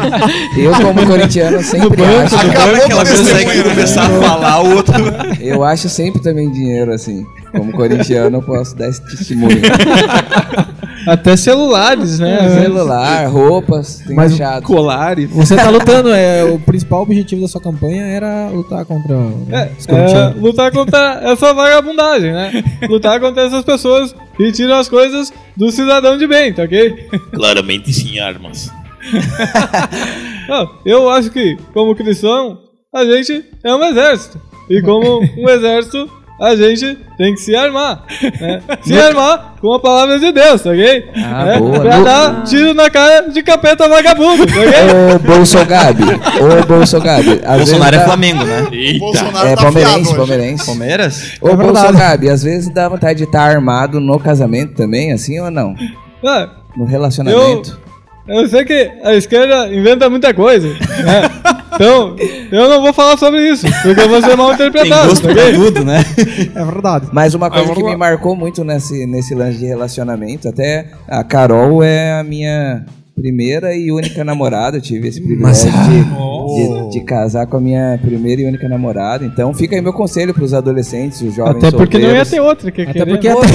[0.56, 2.36] Eu, como corintiano, sempre banco, acho.
[2.36, 4.94] banco, que ela consegue começar a falar, o outro.
[5.40, 7.24] Eu acho sempre também dinheiro, assim.
[7.52, 9.60] Como corintiano, eu posso dar esse testemunho.
[11.06, 12.60] Até celulares, né?
[12.60, 14.62] Celular, roupas, tem Mas achado.
[14.64, 15.30] Colares.
[15.30, 19.14] Você tá lutando, é, o principal objetivo da sua campanha era lutar contra
[19.50, 22.64] É, é, lutar contra essa vagabundagem, né?
[22.88, 27.08] Lutar contra essas pessoas que tiram as coisas do cidadão de bem, tá ok?
[27.32, 28.70] Claramente sem armas.
[30.48, 32.58] Não, eu acho que, como cristão,
[32.94, 34.40] a gente é um exército.
[34.68, 36.08] E como um exército,
[36.40, 38.02] a gente tem que se armar.
[38.40, 38.60] Né?
[38.82, 41.04] Se armar com a palavra de Deus, tá ok?
[41.16, 41.80] Ah, É, boa.
[41.80, 45.14] Pra No- dar tiro na cara de capeta vagabundo, tá ok?
[45.14, 47.40] Ô, Bolsogabi, ô, Bolsogabi.
[47.44, 48.68] às vezes Bolsonaro é Flamengo, né?
[49.44, 50.66] É palmeirense, palmeirense.
[50.66, 51.32] Palmeiras?
[51.42, 51.72] Ô, É verdade.
[51.86, 55.74] Bolsogabi, às vezes dá vontade de estar armado no casamento também, assim ou não?
[56.24, 57.78] Ah, No relacionamento?
[58.28, 61.22] Eu sei que a esquerda inventa muita coisa, né?
[61.74, 62.16] Então,
[62.50, 65.52] eu não vou falar sobre isso, porque eu vou ser mal interpretado, gosto tá pra
[65.52, 66.04] tudo, né?
[66.54, 67.08] É verdade.
[67.12, 71.82] Mas uma coisa que me marcou muito nesse, nesse lance de relacionamento, até a Carol
[71.82, 72.84] é a minha
[73.20, 74.76] primeira e única namorada.
[74.78, 76.04] Eu tive esse privilégio de,
[76.84, 79.24] de, de casar com a minha primeira e única namorada.
[79.24, 82.30] Então fica aí meu conselho para os adolescentes, os jovens Até porque não ia solteiros.
[82.30, 83.10] ter outra que Até querer.
[83.10, 83.48] porque Ô, louco,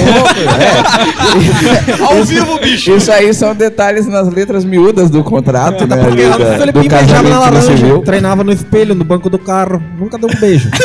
[2.01, 2.03] é.
[2.17, 2.95] Ao vivo, bicho!
[2.95, 5.95] Isso aí são detalhes nas letras miúdas do contrato, né?
[5.95, 8.01] ali Porque da- o do Felipinho beijava na casamento laranja, civil.
[8.01, 10.69] treinava no espelho, no banco do carro, nunca deu um beijo.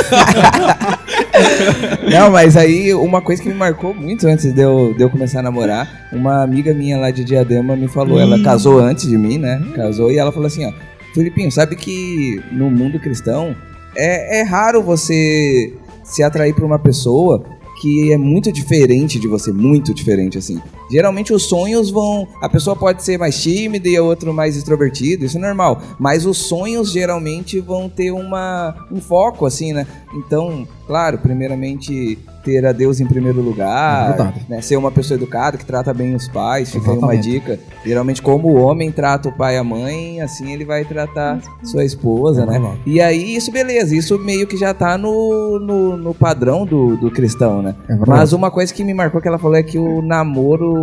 [2.11, 5.41] Não, mas aí uma coisa que me marcou muito antes de eu, de eu começar
[5.41, 9.39] a namorar, uma amiga minha lá de Diadema me falou, ela casou antes de mim,
[9.39, 9.63] né?
[9.75, 10.73] Casou e ela falou assim, ó,
[11.15, 13.55] Felipinho, sabe que no mundo cristão
[13.97, 17.45] é, é raro você se atrair por uma pessoa
[17.81, 20.61] que é muito diferente de você, muito diferente assim.
[20.91, 25.25] Geralmente os sonhos vão, a pessoa pode ser mais tímida e a outra mais extrovertido,
[25.25, 29.87] isso é normal, mas os sonhos geralmente vão ter uma um foco assim, né?
[30.15, 34.47] Então, claro, primeiramente ter a Deus em primeiro É lugar, verdade.
[34.49, 34.63] né?
[34.63, 37.59] ser uma pessoa educada que trata bem os pais, fica aí uma dica.
[37.85, 41.85] Geralmente como o homem trata o pai e a mãe, assim ele vai tratar sua
[41.85, 42.53] esposa, É né?
[42.53, 42.81] verdade.
[42.87, 47.11] E aí, isso beleza, isso meio que já tá no, no, no padrão do, do
[47.11, 47.75] cristão, né?
[47.89, 47.95] É.
[48.07, 50.80] Mas uma coisa que me marcou que ela falou é que o namoro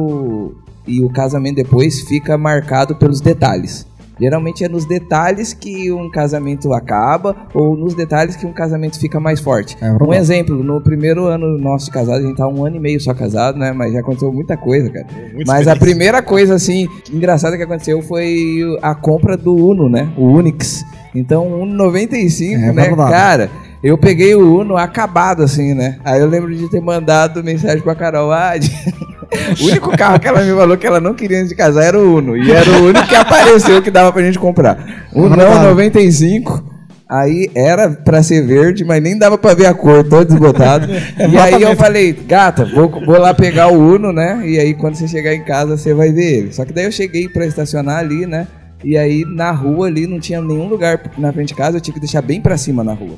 [0.88, 3.86] e o casamento depois fica marcado pelos detalhes.
[4.20, 9.20] Geralmente é nos detalhes que um casamento acaba ou nos detalhes que um casamento fica
[9.20, 9.78] mais forte.
[9.80, 13.00] É um exemplo, no primeiro ano nosso casado, a gente tá um ano e meio
[13.00, 13.72] só casado, né?
[13.72, 15.06] Mas já aconteceu muita coisa, cara.
[15.46, 20.10] Mas a primeira coisa, assim, engraçada que aconteceu foi a compra do Uno, né?
[20.18, 20.84] O Unix.
[21.14, 22.96] Então, o Uno 95, É né?
[22.96, 23.52] Cara,
[23.84, 25.98] eu peguei o Uno acabado, assim, né?
[26.04, 28.32] Aí eu lembro de ter mandado mensagem pra Carol.
[28.32, 28.54] Ah,
[29.60, 32.00] o único carro que ela me falou que ela não queria antes de casar era
[32.00, 32.36] o Uno.
[32.36, 35.08] E era o único que apareceu que dava pra gente comprar.
[35.14, 36.78] O não 95.
[37.10, 40.88] Aí era pra ser verde, mas nem dava pra ver a cor, todo desbotado.
[41.32, 44.42] e aí eu falei, gata, vou, vou lá pegar o Uno, né?
[44.44, 46.54] E aí quando você chegar em casa, você vai ver ele.
[46.54, 48.48] Só que daí eu cheguei pra estacionar ali, né?
[48.84, 51.96] E aí na rua ali não tinha nenhum lugar na frente de casa, eu tive
[51.96, 53.18] que deixar bem pra cima na rua.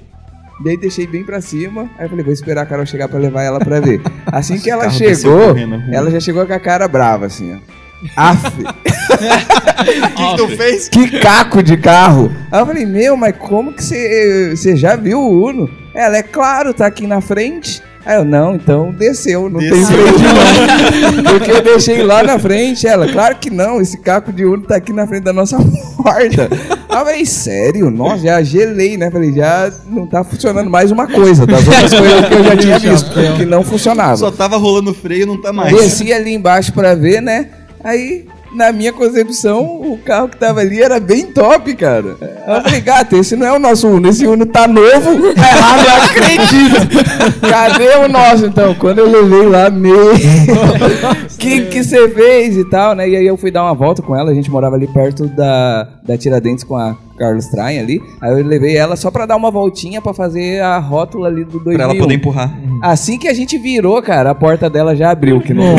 [0.62, 3.44] Daí deixei bem pra cima, aí eu falei, vou esperar a Carol chegar pra levar
[3.44, 4.02] ela pra ver.
[4.28, 5.84] Assim que ela chegou, rua.
[5.92, 7.58] ela já chegou com a cara brava, assim, ó.
[8.16, 10.90] Aff, O que, que tu fez?
[10.90, 12.32] que caco de carro.
[12.52, 15.70] Aí eu falei, meu, mas como que você você já viu o Uno?
[15.94, 17.82] Ela, é claro, tá aqui na frente.
[18.10, 19.96] Aí eu, não, então desceu, não tem Desceu.
[19.96, 21.24] frente não.
[21.32, 22.88] Porque eu deixei lá na frente.
[22.88, 25.58] Ela, claro que não, esse caco de Uno tá aqui na frente da nossa
[25.96, 26.50] porta.
[26.90, 27.92] Aí eu falei, sério?
[27.92, 29.12] Nossa, já gelei, né?
[29.12, 32.80] Falei, já não tá funcionando mais uma coisa das outras coisas que eu já tinha
[32.80, 34.18] visto, que não funcionava.
[34.18, 35.72] Só tava rolando freio, não tá mais.
[35.72, 37.50] Desci ali embaixo pra ver, né?
[37.84, 42.16] Aí, na minha concepção, o carro que tava ali era bem top, cara.
[42.20, 44.90] Eu falei, gato, esse não é o nosso Uno, esse Uno tá novo.
[45.62, 47.40] Ah, não acredito.
[47.50, 48.74] Cadê o nosso, então?
[48.76, 50.14] Quando eu levei lá, meu...
[51.38, 53.08] que que você fez e tal, né?
[53.10, 55.88] E aí eu fui dar uma volta com ela, a gente morava ali perto da,
[56.04, 58.02] da Tiradentes com a Carlos Traem ali.
[58.22, 61.60] Aí eu levei ela só pra dar uma voltinha pra fazer a rótula ali do
[61.60, 61.76] 2001.
[61.76, 62.58] Pra ela poder empurrar.
[62.82, 65.76] Assim que a gente virou, cara, a porta dela já abriu, que não.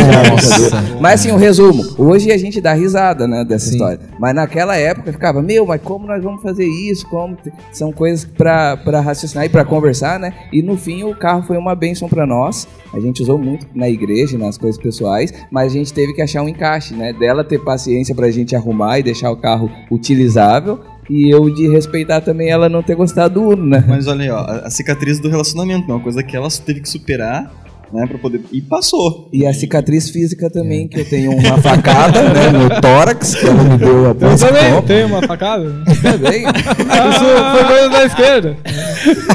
[1.00, 1.82] Mas assim, o resumo.
[1.98, 4.00] Hoje a gente dá risada, né, dessa história.
[4.18, 7.08] Mas naquela época ficava, meu, mas como nós vamos fazer isso?
[7.08, 7.36] Como
[7.72, 10.34] São coisas pra, pra raciocinar e pra conversar, né?
[10.52, 12.68] E no fim o carro foi uma bênção pra nós.
[12.92, 16.42] A gente usou muito na igreja, nas coisas pessoais, mas a gente teve que achar
[16.42, 17.12] um encaixe, né?
[17.12, 20.80] Dela ter paciência pra gente arrumar e deixar o carro utilizável.
[21.08, 23.84] E eu de respeitar também ela não ter gostado do Uno, né?
[23.86, 25.94] Mas olha aí, ó, a cicatriz do relacionamento, né?
[25.94, 27.50] uma coisa que ela teve que superar,
[27.92, 28.40] né, pra poder...
[28.52, 29.28] E passou.
[29.32, 33.64] E a cicatriz física também, que eu tenho uma facada né, no tórax, que ela
[33.64, 34.86] me deu Eu após a também Copa.
[34.86, 35.64] tenho uma facada.
[36.00, 36.44] Também.
[36.46, 38.56] Isso foi coisa da esquerda.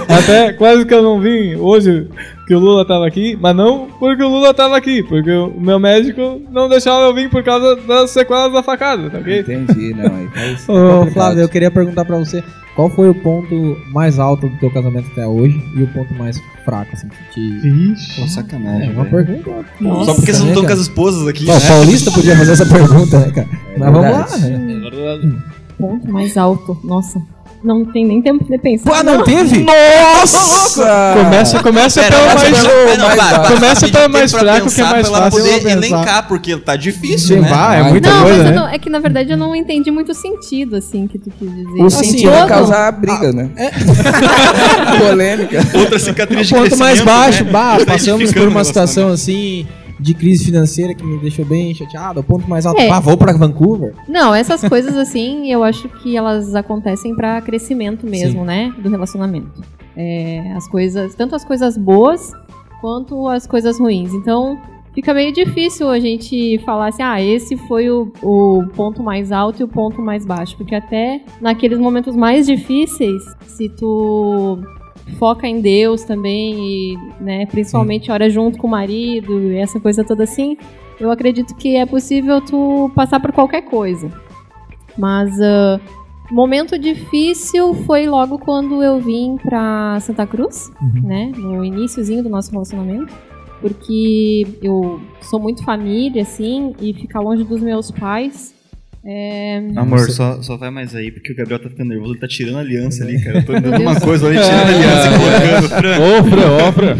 [0.07, 2.07] Até quase que eu não vim hoje
[2.47, 5.79] que o Lula tava aqui, mas não porque o Lula tava aqui, porque o meu
[5.79, 9.39] médico não deixava eu vir por causa das sequelas da facada, tá ok?
[9.39, 10.15] Entendi, não.
[10.15, 12.43] Aí faz- Ô, Flávio, eu queria perguntar pra você
[12.75, 16.39] qual foi o ponto mais alto do teu casamento até hoje e o ponto mais
[16.65, 17.67] fraco, assim, que te...
[17.93, 18.21] Ixi.
[18.21, 18.89] Pô, sacanagem.
[18.89, 19.25] É uma velho.
[19.25, 19.65] pergunta.
[20.05, 20.73] Só porque vocês não né, estão com cara?
[20.73, 21.45] as esposas aqui.
[21.49, 21.57] Ó, né?
[21.57, 23.47] o Paulista podia fazer essa pergunta, né, cara?
[23.77, 24.23] Mas vamos lá.
[24.23, 25.27] verdade.
[25.27, 25.43] né?
[25.79, 26.77] Ponto mais alto.
[26.83, 27.21] Nossa.
[27.65, 28.99] Não tem nem tempo de pensar.
[28.99, 29.63] Ah, não teve?
[29.63, 31.13] Nossa!
[31.17, 32.43] Começa, começa Pera, pelo mais.
[32.63, 35.39] é, não, mais para, para, Começa pelo mais fraco, que é mais pra fácil.
[35.43, 37.49] poder elencar, porque tá difícil, Sim, né?
[37.49, 38.51] é Não, muita não, coisa, né?
[38.51, 41.49] não- é que na verdade eu não entendi muito o sentido, assim, que tu quis
[41.55, 41.69] dizer.
[41.81, 43.49] O Tem sentido é causar briga, né?
[44.99, 45.59] Polêmica.
[45.73, 47.51] Outra cicatriz de ponto mais baixo, né?
[47.51, 49.65] bah, passamos por uma situação assim
[49.99, 52.19] de crise financeira que me deixou bem chateado.
[52.19, 52.87] O ponto mais alto, É.
[52.87, 53.93] pá, vou pra Vancouver.
[54.07, 58.73] Não, essas coisas assim, eu acho que elas acontecem pra crescimento mesmo, né?
[58.77, 59.61] Do relacionamento.
[59.95, 62.31] É, as coisas, tanto as coisas boas
[62.81, 64.13] quanto as coisas ruins.
[64.13, 64.59] Então,
[64.93, 69.61] fica meio difícil a gente falar assim, ah, esse foi o, o ponto mais alto
[69.61, 70.57] e o ponto mais baixo.
[70.57, 74.59] Porque até naqueles momentos mais difíceis, se tu
[75.17, 80.03] foca em Deus também e, né, principalmente ora junto com o marido e essa coisa
[80.03, 80.57] toda assim,
[80.99, 84.11] eu acredito que é possível tu passar por qualquer coisa.
[84.97, 85.79] Mas ah,
[86.31, 90.71] momento difícil foi logo quando eu vim pra Santa Cruz,
[91.03, 91.31] né?
[91.35, 93.13] No iníciozinho do nosso relacionamento.
[93.61, 98.54] Porque eu sou muito família, assim, e ficar longe dos meus pais
[99.07, 99.61] É...
[99.75, 102.55] Amor, só, só vai mais aí, porque o Gabriel tá ficando nervoso, ele tá tirando
[102.57, 103.37] a aliança ali, cara.
[103.37, 105.69] Eu tô dando uma coisa ali, tirando a aliança e colocando.
[105.69, 105.97] Fran.
[105.99, 106.95] Ô, Fran, ô, Fran.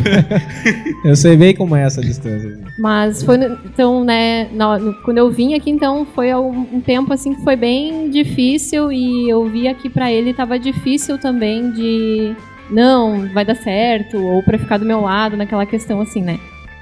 [1.10, 2.60] Eu sei bem como é essa distância.
[2.78, 6.82] Mas foi, no- então, né, na- no- quando eu vim aqui, então, foi um, um
[6.82, 11.72] tempo, assim, que foi bem difícil e eu via que pra ele tava difícil também
[11.72, 12.36] de,
[12.70, 16.40] não, vai dar certo, ou pra ficar do meu lado, naquela questão, assim, né.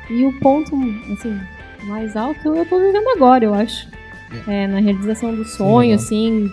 [0.10, 0.76] E o ponto,
[1.14, 1.38] assim,
[1.84, 3.88] mais alto eu tô vivendo agora, eu acho.
[4.48, 5.96] É, na realização do sonho, legal.
[5.96, 6.52] assim,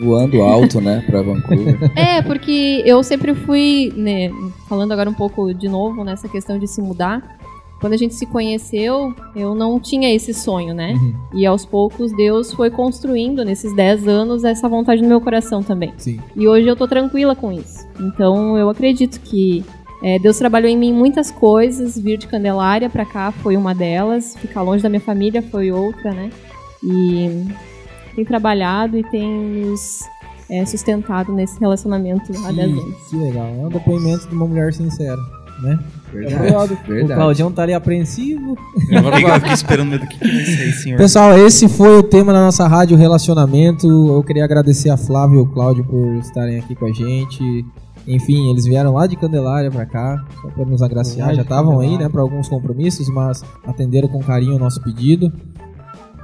[0.00, 1.78] Voando alto, né, pra Vancouver.
[1.94, 4.30] é, porque eu sempre fui, né,
[4.66, 7.38] falando agora um pouco de novo nessa questão de se mudar.
[7.80, 10.92] Quando a gente se conheceu, eu não tinha esse sonho, né?
[11.32, 15.92] E aos poucos Deus foi construindo nesses 10 anos essa vontade no meu coração também.
[15.96, 16.20] Sim.
[16.36, 17.86] E hoje eu tô tranquila com isso.
[17.98, 19.64] Então eu acredito que
[20.02, 21.98] é, Deus trabalhou em mim muitas coisas.
[21.98, 24.36] Vir de Candelária pra cá foi uma delas.
[24.36, 26.30] Ficar longe da minha família foi outra, né?
[26.82, 27.46] E
[28.14, 29.28] tem trabalhado e tem
[29.66, 30.00] nos
[30.50, 33.08] é, sustentado nesse relacionamento há 10 anos.
[33.08, 33.46] Que legal.
[33.46, 35.16] É um depoimento de uma mulher sincera,
[35.62, 35.78] né?
[36.12, 37.20] Verdade, O verdade.
[37.20, 38.56] Claudião tá ali apreensivo.
[38.96, 40.98] Agora eu fiquei esperando medo do que que vai sair, senhor.
[40.98, 43.86] Pessoal, esse foi o tema da nossa rádio Relacionamento.
[43.86, 47.64] Eu queria agradecer a Flávia e o Cláudio por estarem aqui com a gente.
[48.08, 51.34] Enfim, eles vieram lá de Candelária pra cá, só pra nos agraciar.
[51.34, 55.30] Já estavam aí, né, pra alguns compromissos, mas atenderam com carinho o nosso pedido.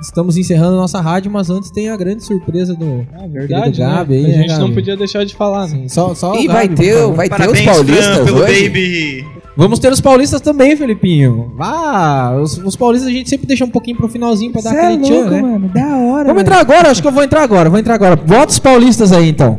[0.01, 3.79] Estamos encerrando a nossa rádio, mas antes tem a grande surpresa do É verdade, querido
[3.79, 4.19] Gabi né?
[4.29, 5.89] aí, A né, gente não podia deixar de falar, né?
[5.89, 8.69] Só, só o E vai Gabi, ter, vai ter os paulistas Fran, pelo hoje?
[8.69, 9.27] baby.
[9.57, 11.51] Vamos ter os paulistas também, Felipinho.
[11.57, 14.77] Vá, os, os paulistas a gente sempre deixa um pouquinho pro finalzinho pra dar Cê
[14.77, 15.41] é aquele tchan, louco, né?
[15.43, 16.29] mano, da hora.
[16.29, 16.91] Vamos entrar agora?
[16.91, 18.17] Acho que eu vou entrar agora, vou entrar agora.
[18.17, 19.59] Bota os paulistas aí, então.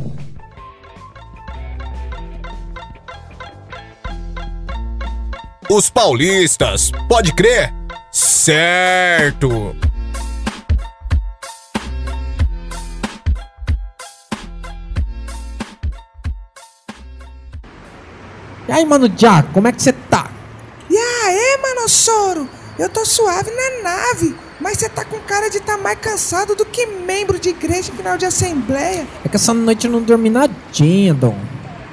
[5.68, 7.74] Os paulistas, pode crer?
[8.10, 9.74] Certo!
[18.68, 20.30] E aí, mano, Jack, como é que você tá?
[20.90, 22.46] E aí, Manossauro?
[22.78, 26.66] Eu tô suave na nave, mas você tá com cara de tá mais cansado do
[26.66, 29.06] que membro de igreja em final de assembleia.
[29.24, 31.34] É que essa noite eu não dormi nadinha, Dom.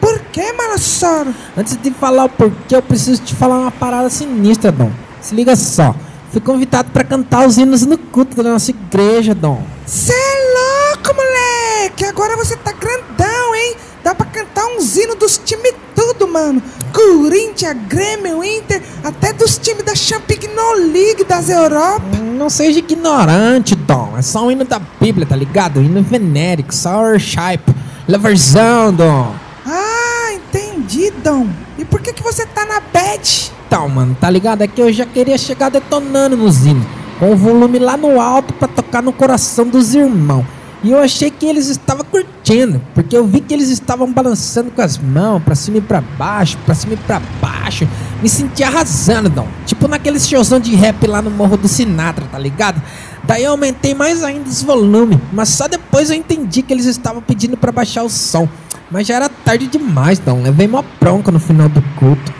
[0.01, 1.33] Por que, Manossauro?
[1.55, 4.91] Antes de falar o porquê, eu preciso te falar uma parada sinistra, Dom.
[5.21, 5.95] Se liga só.
[6.31, 9.63] Fui convidado pra cantar os hinos no culto da nossa igreja, Dom.
[9.85, 12.03] Cê é louco, moleque!
[12.03, 13.77] Agora você tá grandão, hein?
[14.05, 16.61] Dá pra cantar uns hinos dos times tudo, mano.
[16.93, 20.45] Corinthians, Grêmio, Inter, até dos times da Champions
[20.93, 22.05] League das Europa.
[22.37, 24.13] Não seja ignorante, Dom.
[24.15, 25.81] É só um hino da Bíblia, tá ligado?
[25.81, 27.73] Hino venérico, sour shape,
[28.07, 29.33] loverzão, Dom.
[29.65, 31.47] Ah, entendi, Dom.
[31.75, 33.51] E por que que você tá na bad?
[33.65, 34.61] Então, mano, tá ligado?
[34.61, 36.85] É que eu já queria chegar detonando nos hinos,
[37.17, 40.45] com o volume lá no alto pra tocar no coração dos irmãos.
[40.85, 44.83] E eu achei que eles estavam curtindo, porque eu vi que eles estavam balançando com
[44.83, 47.87] as mãos pra cima e pra baixo, pra cima e pra baixo.
[48.21, 49.47] Me senti arrasando, Dom.
[49.65, 52.79] Tipo naquele showzão de rap lá no Morro do Sinatra, tá ligado?
[53.23, 57.19] Daí eu aumentei mais ainda os volumes, mas só depois eu entendi que eles estavam
[57.19, 58.47] pedindo pra baixar o som.
[58.91, 60.43] Mas já era tarde demais, Dom.
[60.43, 62.31] Levei uma bronca no final do culto.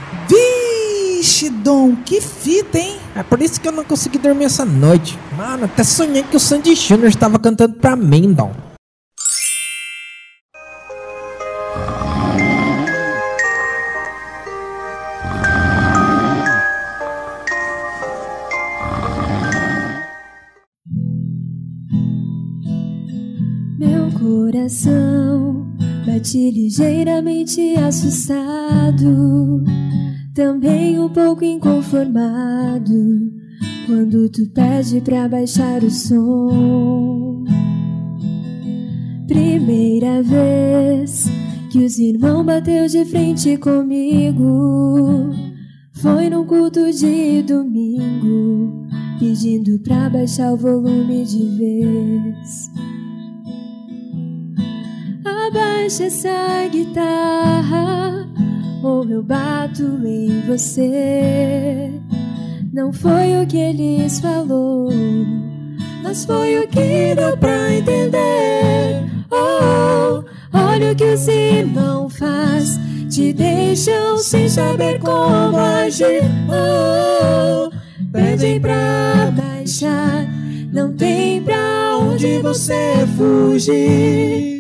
[1.26, 3.00] Vixe, Dom, que fita, hein?
[3.16, 5.18] É por isso que eu não consegui dormir essa noite.
[5.36, 8.54] Mano, até sonhei que o Sandy Júnior estava cantando pra mim, Dom.
[23.80, 25.66] Meu coração
[26.06, 29.64] bate ligeiramente assustado,
[30.36, 33.32] também um pouco inconformado,
[33.88, 37.46] quando tu pede pra baixar o som.
[39.28, 41.24] Primeira vez
[41.72, 45.32] que os irmãos bateu de frente comigo,
[45.94, 48.86] foi num culto de domingo,
[49.18, 52.70] pedindo pra baixar o volume de vez.
[55.56, 58.28] Abaixa essa guitarra,
[58.84, 61.90] ou eu bato em você.
[62.74, 64.92] Não foi o que eles falou,
[66.04, 69.06] mas foi o que deu pra entender.
[69.32, 72.78] Oh, olha o que os irmãos faz,
[73.10, 76.22] te deixam sem saber como agir.
[76.50, 77.72] Oh,
[78.12, 80.28] pedem pra baixar,
[80.74, 84.55] não tem pra onde você fugir.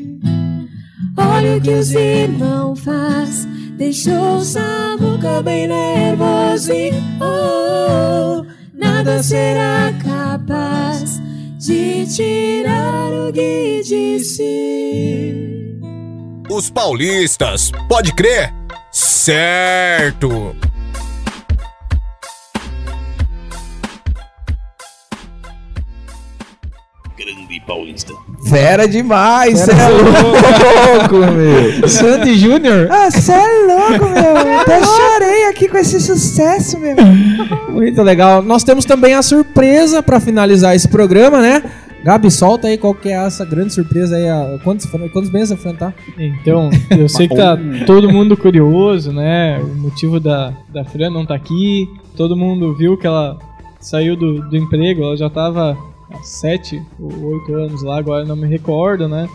[1.46, 3.46] O que os irmãos faz,
[3.78, 7.04] deixou Samuca bem nervosinho.
[7.22, 11.22] Oh, nada será capaz
[11.60, 14.44] de tirar o blog disse.
[16.50, 18.54] Os paulistas, pode crer?
[18.92, 20.56] Certo!
[28.56, 31.90] Fera demais, cê é louco, meu.
[31.90, 32.88] Sandy Júnior?
[32.90, 34.60] Ah, cê é louco, meu.
[34.62, 36.96] Até chorei aqui com esse sucesso, meu.
[37.70, 38.42] Muito legal.
[38.42, 41.64] Nós temos também a surpresa pra finalizar esse programa, né?
[42.02, 44.30] Gabi, solta aí qual que é essa grande surpresa aí.
[44.30, 45.94] a- Quantos, quantos meses enfrentar?
[46.18, 49.60] Então, eu sei que tá todo mundo curioso, né?
[49.62, 51.90] O motivo da, da Fran não tá aqui.
[52.16, 53.38] Todo mundo viu que ela
[53.82, 55.78] saiu do, do emprego, ela já tava
[56.12, 59.28] há sete ou oito anos lá, agora não me recordo, né?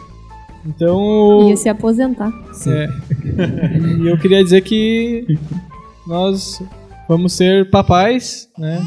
[0.66, 1.48] Então.
[1.48, 2.32] Ia se aposentar.
[2.66, 2.88] É.
[3.98, 5.38] E eu queria dizer que
[6.06, 6.62] nós
[7.08, 8.78] vamos ser papais, né?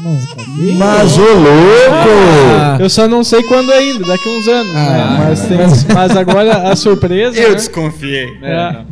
[0.78, 2.80] Mas, ô louco!
[2.82, 5.16] Eu só não sei quando ainda, daqui uns anos, né?
[5.18, 7.38] Mas, tem- mas agora a surpresa.
[7.38, 7.54] Eu né?
[7.56, 8.28] desconfiei.
[8.40, 8.82] É,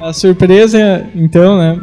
[0.00, 1.80] a surpresa, então, né?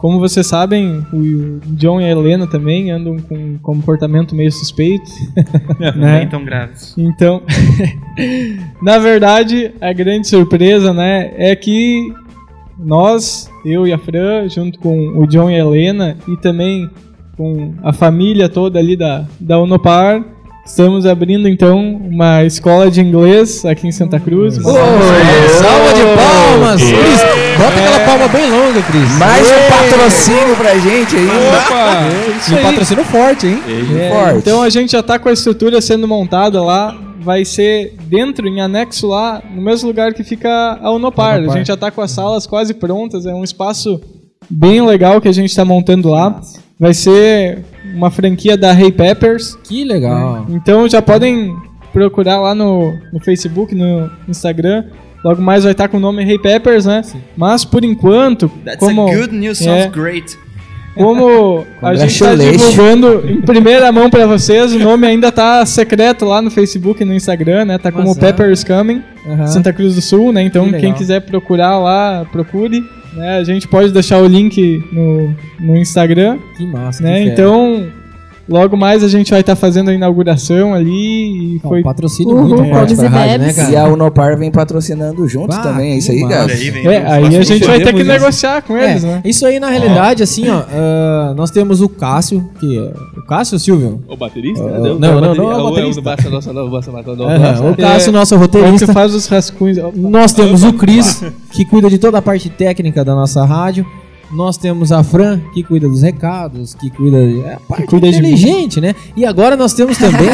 [0.00, 5.10] Como vocês sabem, o John e a Helena também andam com um comportamento meio suspeito.
[5.78, 6.20] né?
[6.20, 6.94] Nem tão graves.
[6.96, 7.42] Então,
[8.82, 12.12] na verdade, a grande surpresa, né, é que
[12.78, 16.88] nós, eu e a Fran, junto com o John e a Helena, e também
[17.36, 20.24] com a família toda ali da, da Unopar,
[20.70, 24.56] estamos abrindo então uma escola de inglês aqui em Santa Cruz.
[24.56, 26.80] Uma Salva de palmas!
[26.80, 27.20] Cris,
[27.58, 29.18] bota aquela palma bem longa, Cris.
[29.18, 31.28] Mais um patrocínio pra gente aí.
[31.28, 32.62] É isso E um aí.
[32.62, 33.60] patrocínio forte, hein?
[33.98, 34.38] É, Forte.
[34.38, 36.96] Então a gente já tá com a estrutura sendo montada lá.
[37.22, 41.38] Vai ser dentro, em anexo lá, no mesmo lugar que fica a Unopar.
[41.38, 41.54] Unopar.
[41.54, 43.26] A gente já tá com as salas quase prontas.
[43.26, 44.00] É um espaço
[44.48, 46.40] bem legal que a gente tá montando lá.
[46.78, 47.58] Vai ser
[47.94, 49.56] uma franquia da Hey Peppers.
[49.64, 50.46] Que legal.
[50.48, 51.54] Então já podem
[51.92, 54.84] procurar lá no, no Facebook, no Instagram.
[55.24, 57.02] Logo mais vai estar com o nome Hey Peppers, né?
[57.36, 60.38] Mas por enquanto, That's como a good news, é, sounds great.
[60.94, 66.24] como a gente está divulgando em primeira mão pra vocês, o nome ainda tá secreto
[66.24, 67.78] lá no Facebook e no Instagram, né?
[67.78, 68.20] Tá como Mas é.
[68.20, 69.02] Peppers Coming.
[69.46, 70.42] Santa Cruz do Sul, né?
[70.42, 72.82] Então Que quem quiser procurar lá, procure.
[73.12, 73.38] Né?
[73.38, 77.02] A gente pode deixar o link no, no Instagram, Que massa.
[77.02, 77.24] né?
[77.24, 77.28] que.
[77.30, 77.90] Então,
[78.48, 82.48] logo mais a gente vai estar fazendo a inauguração ali e foi um patrocínio Uhul,
[82.48, 83.70] muito forte pra e rádio, né, cara?
[83.70, 86.86] E a Unopar vem patrocinando junto Ah, também, é isso que aí, vem.
[86.86, 89.20] É, aí a gente vai ter que Podemos- negociar com eles, É, né?
[89.24, 93.54] Isso aí, na realidade, assim, ó, ah, nós temos o Cássio, que é- O Cássio
[93.54, 94.02] ou Silvio?
[94.08, 94.62] O baterista?
[94.64, 94.98] Entendeu?
[94.98, 96.00] não, O não, bateri- não é o é o- baterista.
[96.00, 98.86] É o não, não, Cássio, nosso É roteirista.
[98.86, 99.78] que faz os rascunhos.
[99.94, 101.22] Nós temos o Cris,
[101.52, 103.86] que cuida de toda a parte técnica da nossa rádio.
[104.32, 107.40] Nós temos a Fran, que cuida dos recados, que cuida de.
[107.40, 108.94] É parte cuida de inteligente, né?
[109.16, 110.20] E agora nós temos também.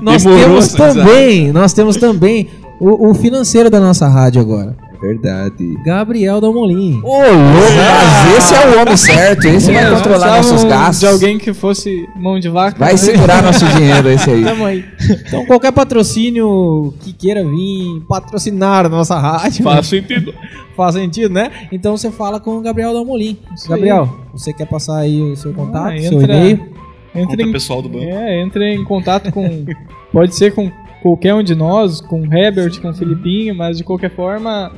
[0.00, 1.52] nós Demorou temos também.
[1.52, 2.48] Nós temos também
[2.80, 4.74] o, o financeiro da nossa rádio agora.
[5.00, 5.76] Verdade.
[5.84, 7.00] Gabriel Dalmolin.
[7.02, 7.32] Ô, louco,
[7.76, 11.00] mas esse é o homem certo, esse vai É, controlar nossos gastos.
[11.00, 12.78] De alguém que fosse mão de vaca.
[12.78, 12.96] Vai né?
[12.96, 14.44] segurar nosso dinheiro, esse aí.
[14.44, 14.84] Tamo aí.
[15.26, 19.62] Então, qualquer patrocínio que queira vir patrocinar a nossa rádio.
[19.64, 20.34] Faz sentido.
[20.76, 21.50] Faz sentido, né?
[21.72, 23.38] Então você fala com o Gabriel Dalmolin.
[23.68, 26.76] Gabriel, você quer passar aí o seu contato, Ah, seu entra- e-mail?
[27.14, 28.04] Entre em, pessoal do banco.
[28.04, 29.64] é, entre em contato com.
[30.12, 30.70] pode ser com
[31.06, 34.72] qualquer um de nós, com o Herbert, com o Filipinho, mas de qualquer forma,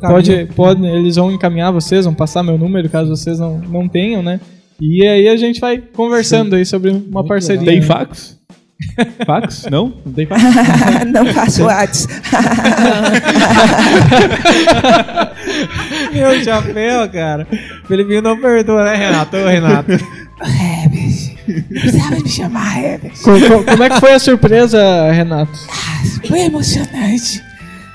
[0.00, 4.22] pode, pode, eles vão encaminhar vocês, vão passar meu número caso vocês não, não tenham,
[4.22, 4.40] né?
[4.80, 7.66] E aí a gente vai conversando aí sobre uma Muito parceria.
[7.66, 7.86] Tem né?
[7.86, 8.40] fax?
[9.26, 9.66] Fax?
[9.70, 9.92] Não?
[10.04, 10.42] Não tem fax?
[11.12, 12.08] Não faço Whats.
[16.12, 17.46] Meu chapéu, cara.
[17.86, 19.36] Felipinho não perdoa, né, Renato?
[19.36, 19.92] Ô, Renato.
[21.68, 23.12] Precisava me chamar, Herbert.
[23.22, 25.52] Co- co- como é que foi a surpresa, Renato?
[26.26, 27.42] Foi emocionante.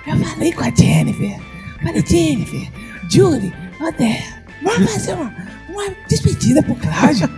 [0.08, 1.38] Eu falei com a Jennifer.
[1.84, 2.68] Falei, Jennifer,
[3.10, 4.24] Julie, André,
[4.64, 5.34] vamos fazer uma,
[5.70, 7.30] uma despedida pro Cláudio.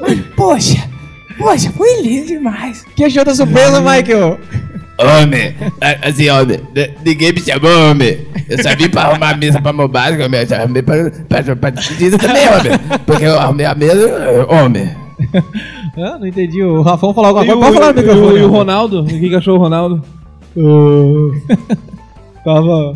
[0.00, 0.88] Mas, poxa,
[1.38, 2.84] poxa, foi lindo demais.
[2.96, 4.38] Que achou da surpresa, Michael?
[4.98, 6.60] Homem, a- assim, homem,
[7.04, 8.26] ninguém me chamou, homem.
[8.48, 10.40] Eu só vim pra arrumar a mesa pra mobásio, homem.
[10.40, 12.98] Eu só arrumei pra, pra, pra despedida também, homem.
[13.06, 14.90] Porque eu arrumei a mesa, homem.
[15.96, 16.62] Ah, não entendi.
[16.62, 17.58] O Rafão falou alguma coisa.
[17.58, 18.38] o, Pode falar no e o- microfone.
[18.38, 18.50] e o.
[18.50, 19.00] Ronaldo?
[19.02, 20.02] O que achou o Ronaldo?
[20.54, 21.32] Uh,
[22.44, 22.94] tava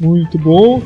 [0.00, 0.80] muito bom.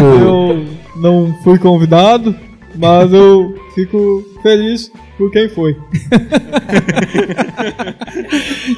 [0.00, 0.64] Eu
[1.00, 2.34] não fui convidado,
[2.78, 5.76] Mas eu fico feliz por quem foi.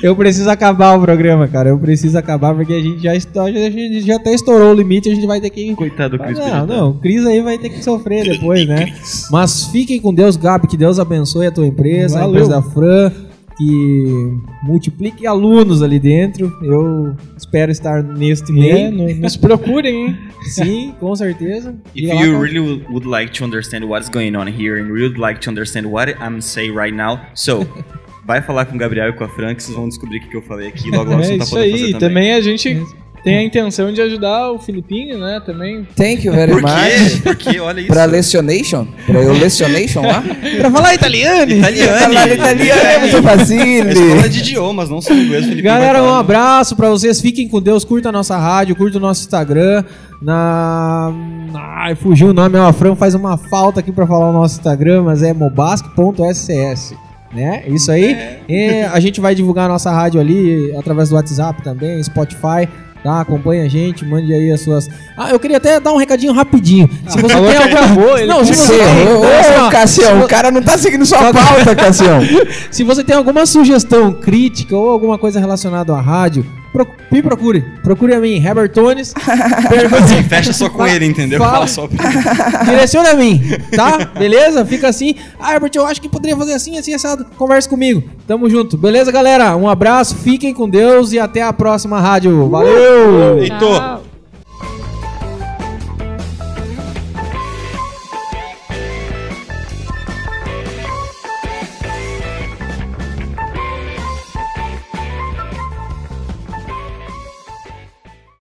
[0.02, 1.68] Eu preciso acabar o programa, cara.
[1.70, 5.08] Eu preciso acabar porque a gente já, esto- a gente já até estourou o limite,
[5.10, 5.74] a gente vai ter que.
[5.74, 6.66] Coitado do Cris Não, Pereira.
[6.66, 8.94] não, o Cris aí vai ter que sofrer depois, né?
[9.30, 12.34] Mas fiquem com Deus, Gabi, que Deus abençoe a tua empresa, a Valeu.
[12.42, 13.12] empresa da Fran,
[13.60, 16.50] que multiplique alunos ali dentro.
[16.62, 18.92] Eu espero estar neste É, meio.
[18.92, 20.18] no- nos procurem, hein?
[20.42, 21.74] Sim, com certeza.
[21.94, 24.80] If E lá you tá- really would- would like to understand what's going on here
[24.80, 27.66] and really would like to understand what I'm saying right now, so
[28.26, 30.36] vai falar com o Gabriel e com a Fran que vocês vão descobrir o que
[30.36, 30.90] eu falei aqui.
[30.90, 31.70] Logo, logo É você tá podendo aí.
[31.72, 31.98] fazer Também.
[32.08, 32.32] também.
[32.34, 32.82] a gente
[33.22, 35.40] tem a intenção de ajudar o Filipinho, né?
[35.44, 35.86] Também.
[35.96, 36.72] Thank you very Por much.
[36.72, 37.20] quê?
[37.22, 37.88] Porque olha isso.
[37.88, 38.86] Pra lecionation?
[39.06, 40.22] Pra eu lecionation lá?
[40.58, 41.52] Pra falar italiano!
[41.52, 41.98] Italiano.
[41.98, 43.60] Falar italiano é muito fácil.
[43.60, 45.44] É escola de idiomas, não só inglês.
[45.44, 47.20] Felipe Galera, vai um abraço pra vocês.
[47.20, 47.84] Fiquem com Deus.
[47.84, 49.84] Curta a nossa rádio, curta o nosso Instagram.
[50.22, 51.12] Na.
[51.54, 52.58] Ai, fugiu o nome.
[52.58, 56.94] A Fran faz uma falta aqui pra falar o nosso Instagram, mas é mobasque.scs.
[57.32, 57.62] Né?
[57.68, 58.16] Isso aí.
[58.48, 62.68] E a gente vai divulgar a nossa rádio ali através do WhatsApp também, Spotify.
[63.02, 63.20] Tá?
[63.22, 64.88] Acompanhe a gente, mande aí as suas.
[65.16, 66.88] Ah, eu queria até dar um recadinho rapidinho.
[67.08, 70.76] Se você falou tem alguma Não, se você Você Ô, Cassião, o cara não tá
[70.76, 72.20] seguindo sua pauta, Cassião.
[72.70, 77.64] se você tem alguma sugestão, crítica ou alguma coisa relacionada à rádio, pro- me procure.
[77.82, 79.14] Procure a mim, Herbert Tones.
[79.68, 81.38] Pergunte- Sim, fecha só com ele, entendeu?
[81.38, 81.52] Fala.
[81.52, 82.10] Fala só pra
[82.64, 83.40] Direciona a mim,
[83.74, 83.98] tá?
[84.18, 84.64] Beleza?
[84.66, 85.14] Fica assim.
[85.40, 87.24] Ah, Herbert, eu acho que poderia fazer assim, assim, assado.
[87.38, 88.02] Converse comigo.
[88.26, 88.76] Tamo junto.
[88.76, 89.56] Beleza, galera?
[89.56, 92.48] Um abraço, fiquem com Deus e até a próxima rádio.
[92.90, 93.38] Valeu!
[93.40, 93.99] Heitor,